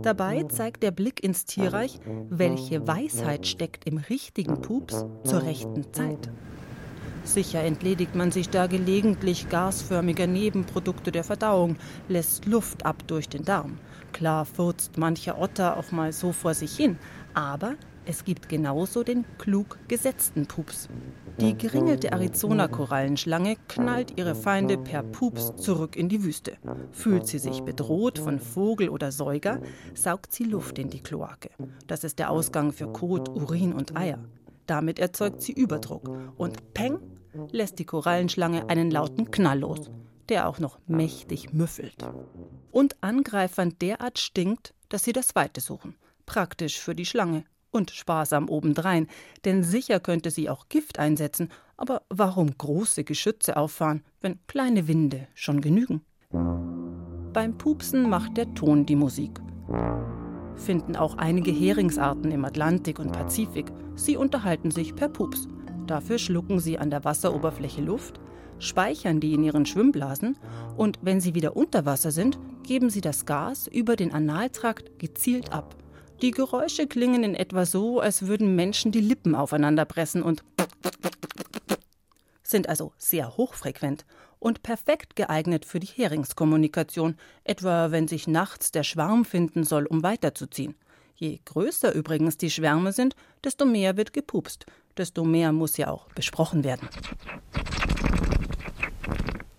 Dabei 0.03 0.44
zeigt 0.44 0.83
der 0.83 0.90
Blick 0.90 1.22
ins 1.22 1.44
Tierreich, 1.44 2.00
welche 2.29 2.87
Weisheit 2.87 3.46
steckt 3.46 3.87
im 3.87 3.98
richtigen 3.98 4.61
Pups 4.61 5.05
zur 5.24 5.42
rechten 5.42 5.92
Zeit. 5.92 6.31
Sicher 7.25 7.63
entledigt 7.65 8.15
man 8.15 8.31
sich 8.31 8.51
da 8.51 8.67
gelegentlich 8.67 9.49
gasförmiger 9.49 10.27
Nebenprodukte 10.27 11.11
der 11.11 11.25
Verdauung, 11.25 11.77
lässt 12.09 12.47
Luft 12.47 12.85
ab 12.85 13.03
durch 13.07 13.29
den 13.29 13.45
Darm. 13.45 13.79
Klar 14.13 14.45
furzt 14.45 14.99
mancher 14.99 15.41
Otter 15.41 15.77
auch 15.77 15.91
mal 15.91 16.13
so 16.13 16.33
vor 16.33 16.55
sich 16.55 16.77
hin, 16.77 16.99
aber 17.33 17.75
es 18.07 18.25
gibt 18.25 18.51
genauso 18.51 19.03
den 19.03 19.25
klug 19.39 19.79
gesetzten 19.89 20.47
Pups. 20.47 20.89
Die 21.41 21.57
geringelte 21.57 22.13
Arizona-Korallenschlange 22.13 23.57
knallt 23.69 24.19
ihre 24.19 24.35
Feinde 24.35 24.77
per 24.77 25.03
Pups 25.03 25.57
zurück 25.57 25.97
in 25.97 26.11
die 26.11 26.23
Wüste. 26.23 26.59
Fühlt 26.93 27.27
sie 27.27 27.39
sich 27.39 27.63
bedroht 27.63 28.19
von 28.19 28.39
Vogel 28.39 28.91
oder 28.91 29.11
Säuger, 29.11 29.61
saugt 29.95 30.33
sie 30.33 30.45
Luft 30.45 30.79
in 30.79 30.91
die 30.91 31.03
Kloake. 31.03 31.51
Das 31.87 32.05
ist 32.05 32.19
der 32.19 32.31
Ausgang 32.31 32.73
für 32.73 32.93
Kot, 32.93 33.31
Urin 33.31 33.73
und 33.73 33.97
Eier. 33.97 34.19
Damit 34.66 34.98
erzeugt 34.98 35.42
sie 35.42 35.53
Überdruck. 35.53 36.09
Und 36.37 36.74
peng 36.74 36.98
lässt 37.50 37.79
die 37.79 37.85
Korallenschlange 37.85 38.68
einen 38.68 38.90
lauten 38.90 39.31
Knall 39.31 39.61
los, 39.61 39.90
der 40.29 40.48
auch 40.48 40.59
noch 40.59 40.79
mächtig 40.87 41.53
müffelt. 41.53 41.96
Und 42.70 42.96
Angreifern 43.03 43.74
derart 43.81 44.18
stinkt, 44.18 44.74
dass 44.88 45.05
sie 45.05 45.12
das 45.12 45.35
Weite 45.35 45.61
suchen. 45.61 45.96
Praktisch 46.27 46.79
für 46.79 46.94
die 46.94 47.07
Schlange 47.07 47.44
und 47.70 47.90
sparsam 47.90 48.48
obendrein, 48.48 49.09
denn 49.44 49.62
sicher 49.62 50.00
könnte 50.00 50.31
sie 50.31 50.48
auch 50.48 50.68
Gift 50.68 50.98
einsetzen, 50.98 51.50
aber 51.77 52.03
warum 52.09 52.57
große 52.57 53.05
Geschütze 53.05 53.57
auffahren, 53.57 54.05
wenn 54.20 54.38
kleine 54.46 54.87
Winde 54.87 55.27
schon 55.35 55.61
genügen? 55.61 56.03
Beim 57.33 57.59
Pupsen 57.59 58.09
macht 58.09 58.37
der 58.37 58.55
Ton 58.55 58.87
die 58.87 58.96
Musik. 58.96 59.40
Finden 60.57 60.97
auch 60.97 61.19
einige 61.19 61.51
Heringsarten 61.51 62.31
im 62.31 62.45
Atlantik 62.45 62.99
und 62.99 63.12
Pazifik. 63.12 63.67
Sie 63.97 64.17
unterhalten 64.17 64.71
sich 64.71 64.95
per 64.95 65.09
Pups. 65.09 65.49
Dafür 65.87 66.19
schlucken 66.19 66.61
sie 66.61 66.79
an 66.79 66.90
der 66.90 67.05
Wasseroberfläche 67.05 67.83
Luft, 67.83 68.21
speichern 68.59 69.21
die 69.21 69.35
in 69.35 69.45
ihren 69.45 69.67
Schwimmblasen 69.67 70.37
und 70.77 70.99
wenn 71.03 71.21
sie 71.21 71.35
wieder 71.35 71.57
unter 71.57 71.85
Wasser 71.85 72.11
sind, 72.11 72.38
geben 72.62 72.90
sie 72.90 73.01
das 73.01 73.27
Gas 73.27 73.67
über 73.67 73.97
den 73.97 74.12
Analtrakt 74.12 74.99
gezielt 74.99 75.53
ab. 75.53 75.77
Die 76.23 76.31
Geräusche 76.31 76.87
klingen 76.87 77.25
in 77.25 77.35
etwa 77.35 77.67
so, 77.67 78.01
als 78.01 78.27
würden 78.27 78.57
Menschen 78.57 78.93
die 78.93 79.01
Lippen 79.01 79.35
aufeinander 79.35 79.85
pressen 79.85 80.23
und 80.23 80.43
sind 82.43 82.69
also 82.69 82.93
sehr 82.97 83.37
hochfrequent 83.37 84.05
und 84.45 84.63
perfekt 84.63 85.17
geeignet 85.17 85.65
für 85.65 85.81
die 85.81 85.87
Heringskommunikation, 85.87 87.17
etwa 87.45 87.91
wenn 87.93 88.09
sich 88.09 88.29
nachts 88.29 88.73
der 88.73 88.83
Schwarm 88.83 89.25
finden 89.25 89.65
soll, 89.65 89.87
um 89.87 90.03
weiterzuziehen. 90.03 90.75
Je 91.15 91.41
größer 91.47 91.95
übrigens 91.95 92.37
die 92.37 92.51
Schwärme 92.51 92.93
sind, 92.93 93.17
desto 93.43 93.65
mehr 93.65 93.97
wird 93.97 94.13
gepupst, 94.13 94.67
desto 94.99 95.25
mehr 95.25 95.53
muss 95.53 95.79
ja 95.79 95.89
auch 95.89 96.09
besprochen 96.13 96.63
werden. 96.63 96.91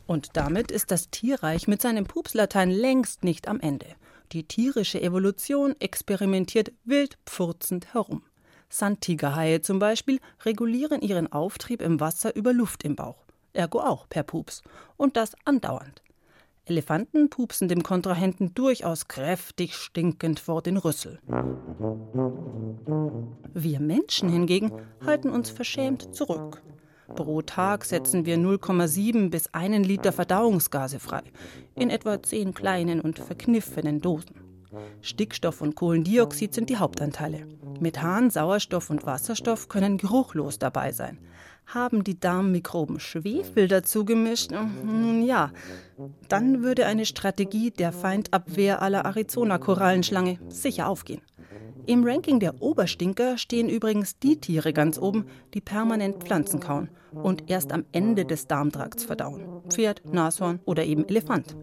Und 0.06 0.38
damit 0.38 0.70
ist 0.70 0.92
das 0.92 1.10
Tierreich 1.10 1.68
mit 1.68 1.82
seinem 1.82 2.06
Pupslatein 2.06 2.70
längst 2.70 3.24
nicht 3.24 3.48
am 3.48 3.60
Ende. 3.60 3.88
Die 4.34 4.44
tierische 4.44 5.02
Evolution 5.02 5.76
experimentiert 5.80 6.72
wild 6.84 7.18
pfurzend 7.26 7.92
herum. 7.96 8.22
Sandtigerhaie 8.70 9.62
zum 9.62 9.80
Beispiel 9.80 10.20
regulieren 10.44 11.02
ihren 11.02 11.32
Auftrieb 11.32 11.82
im 11.82 12.00
Wasser 12.00 12.36
über 12.36 12.54
Luft 12.54 12.84
im 12.84 12.96
Bauch, 12.96 13.25
ergo 13.56 13.80
auch 13.80 14.08
per 14.10 14.24
Pups. 14.24 14.62
Und 14.98 15.18
das 15.18 15.36
andauernd. 15.46 16.02
Elefanten 16.68 17.30
pupsen 17.30 17.68
dem 17.68 17.84
Kontrahenten 17.84 18.56
durchaus 18.56 19.08
kräftig 19.08 19.76
stinkend 19.76 20.40
vor 20.40 20.64
den 20.64 20.78
Rüssel. 20.78 21.20
Wir 23.54 23.80
Menschen 23.80 24.30
hingegen 24.30 24.72
halten 25.06 25.30
uns 25.30 25.52
verschämt 25.52 26.16
zurück. 26.16 26.64
Pro 27.08 27.44
Tag 27.44 27.86
setzen 27.86 28.26
wir 28.26 28.38
0,7 28.38 29.30
bis 29.30 29.54
1 29.54 29.88
Liter 29.88 30.12
Verdauungsgase 30.12 31.00
frei, 31.00 31.22
in 31.76 31.92
etwa 31.92 32.22
10 32.22 32.56
kleinen 32.56 33.00
und 33.00 33.20
verkniffenen 33.20 34.02
Dosen. 34.02 34.46
Stickstoff 35.02 35.62
und 35.62 35.76
Kohlendioxid 35.76 36.54
sind 36.54 36.70
die 36.70 36.78
Hauptanteile. 36.78 37.46
Methan, 37.80 38.32
Sauerstoff 38.32 38.90
und 38.90 39.06
Wasserstoff 39.06 39.70
können 39.70 39.98
geruchlos 39.98 40.58
dabei 40.58 40.92
sein. 40.92 41.20
Haben 41.68 42.04
die 42.04 42.20
Darmmikroben 42.20 43.00
Schwefel 43.00 43.68
dazu 43.68 44.06
gemischt? 44.06 44.52
Nun 44.52 45.24
ja, 45.24 45.52
dann 46.30 46.64
würde 46.64 46.86
eine 46.86 47.06
Strategie 47.06 47.72
der 47.72 47.92
Feindabwehr 47.92 48.82
aller 48.82 49.06
Arizona-Korallenschlange 49.06 50.40
sicher 50.50 50.88
aufgehen. 50.88 51.22
Im 51.88 52.04
Ranking 52.04 52.40
der 52.40 52.62
Oberstinker 52.62 53.38
stehen 53.38 53.70
übrigens 53.70 54.18
die 54.18 54.40
Tiere 54.40 54.74
ganz 54.74 54.98
oben, 54.98 55.26
die 55.54 55.62
permanent 55.62 56.24
Pflanzen 56.24 56.60
kauen 56.60 56.90
und 57.12 57.50
erst 57.50 57.72
am 57.72 57.86
Ende 57.92 58.26
des 58.26 58.48
Darmtrakts 58.48 59.04
verdauen. 59.04 59.62
Pferd, 59.70 60.02
Nashorn 60.12 60.60
oder 60.66 60.84
eben 60.84 61.08
Elefant. 61.08 61.56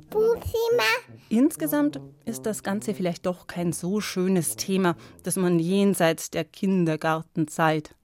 Insgesamt 1.28 2.00
ist 2.24 2.46
das 2.46 2.62
Ganze 2.62 2.94
vielleicht 2.94 3.26
doch 3.26 3.48
kein 3.48 3.72
so 3.72 4.00
schönes 4.00 4.54
Thema, 4.56 4.96
dass 5.24 5.36
man 5.36 5.58
jenseits 5.58 6.30
der 6.30 6.44
Kindergartenzeit. 6.44 7.96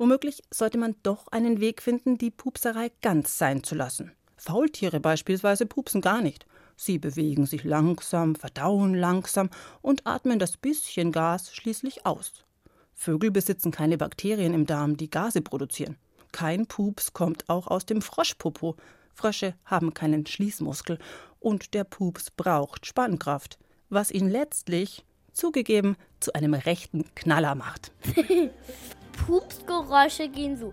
Womöglich 0.00 0.42
sollte 0.50 0.78
man 0.78 0.96
doch 1.02 1.26
einen 1.26 1.60
Weg 1.60 1.82
finden, 1.82 2.16
die 2.16 2.30
Pupserei 2.30 2.90
ganz 3.02 3.36
sein 3.36 3.62
zu 3.62 3.74
lassen. 3.74 4.12
Faultiere 4.38 4.98
beispielsweise 4.98 5.66
pupsen 5.66 6.00
gar 6.00 6.22
nicht. 6.22 6.46
Sie 6.74 6.98
bewegen 6.98 7.44
sich 7.44 7.64
langsam, 7.64 8.34
verdauen 8.34 8.94
langsam 8.94 9.50
und 9.82 10.06
atmen 10.06 10.38
das 10.38 10.56
bisschen 10.56 11.12
Gas 11.12 11.54
schließlich 11.54 12.06
aus. 12.06 12.46
Vögel 12.94 13.30
besitzen 13.30 13.72
keine 13.72 13.98
Bakterien 13.98 14.54
im 14.54 14.64
Darm, 14.64 14.96
die 14.96 15.10
Gase 15.10 15.42
produzieren. 15.42 15.98
Kein 16.32 16.64
Pups 16.64 17.12
kommt 17.12 17.50
auch 17.50 17.66
aus 17.66 17.84
dem 17.84 18.00
Froschpopo. 18.00 18.76
Frösche 19.12 19.52
haben 19.66 19.92
keinen 19.92 20.24
Schließmuskel 20.24 20.98
und 21.40 21.74
der 21.74 21.84
Pups 21.84 22.30
braucht 22.30 22.86
Spannkraft, 22.86 23.58
was 23.90 24.10
ihn 24.10 24.30
letztlich, 24.30 25.04
zugegeben, 25.34 25.96
zu 26.20 26.32
einem 26.32 26.54
rechten 26.54 27.04
Knaller 27.14 27.54
macht. 27.54 27.92
Pupsgeräusche 29.26 30.28
gehen 30.28 30.56
so. 30.56 30.72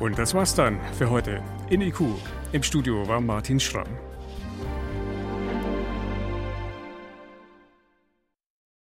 Und 0.00 0.18
das 0.18 0.34
war's 0.34 0.54
dann 0.54 0.78
für 0.98 1.08
heute 1.08 1.42
in 1.70 1.80
IQ. 1.80 2.00
Im 2.52 2.62
Studio 2.62 3.06
war 3.08 3.20
Martin 3.20 3.58
Schramm. 3.58 3.88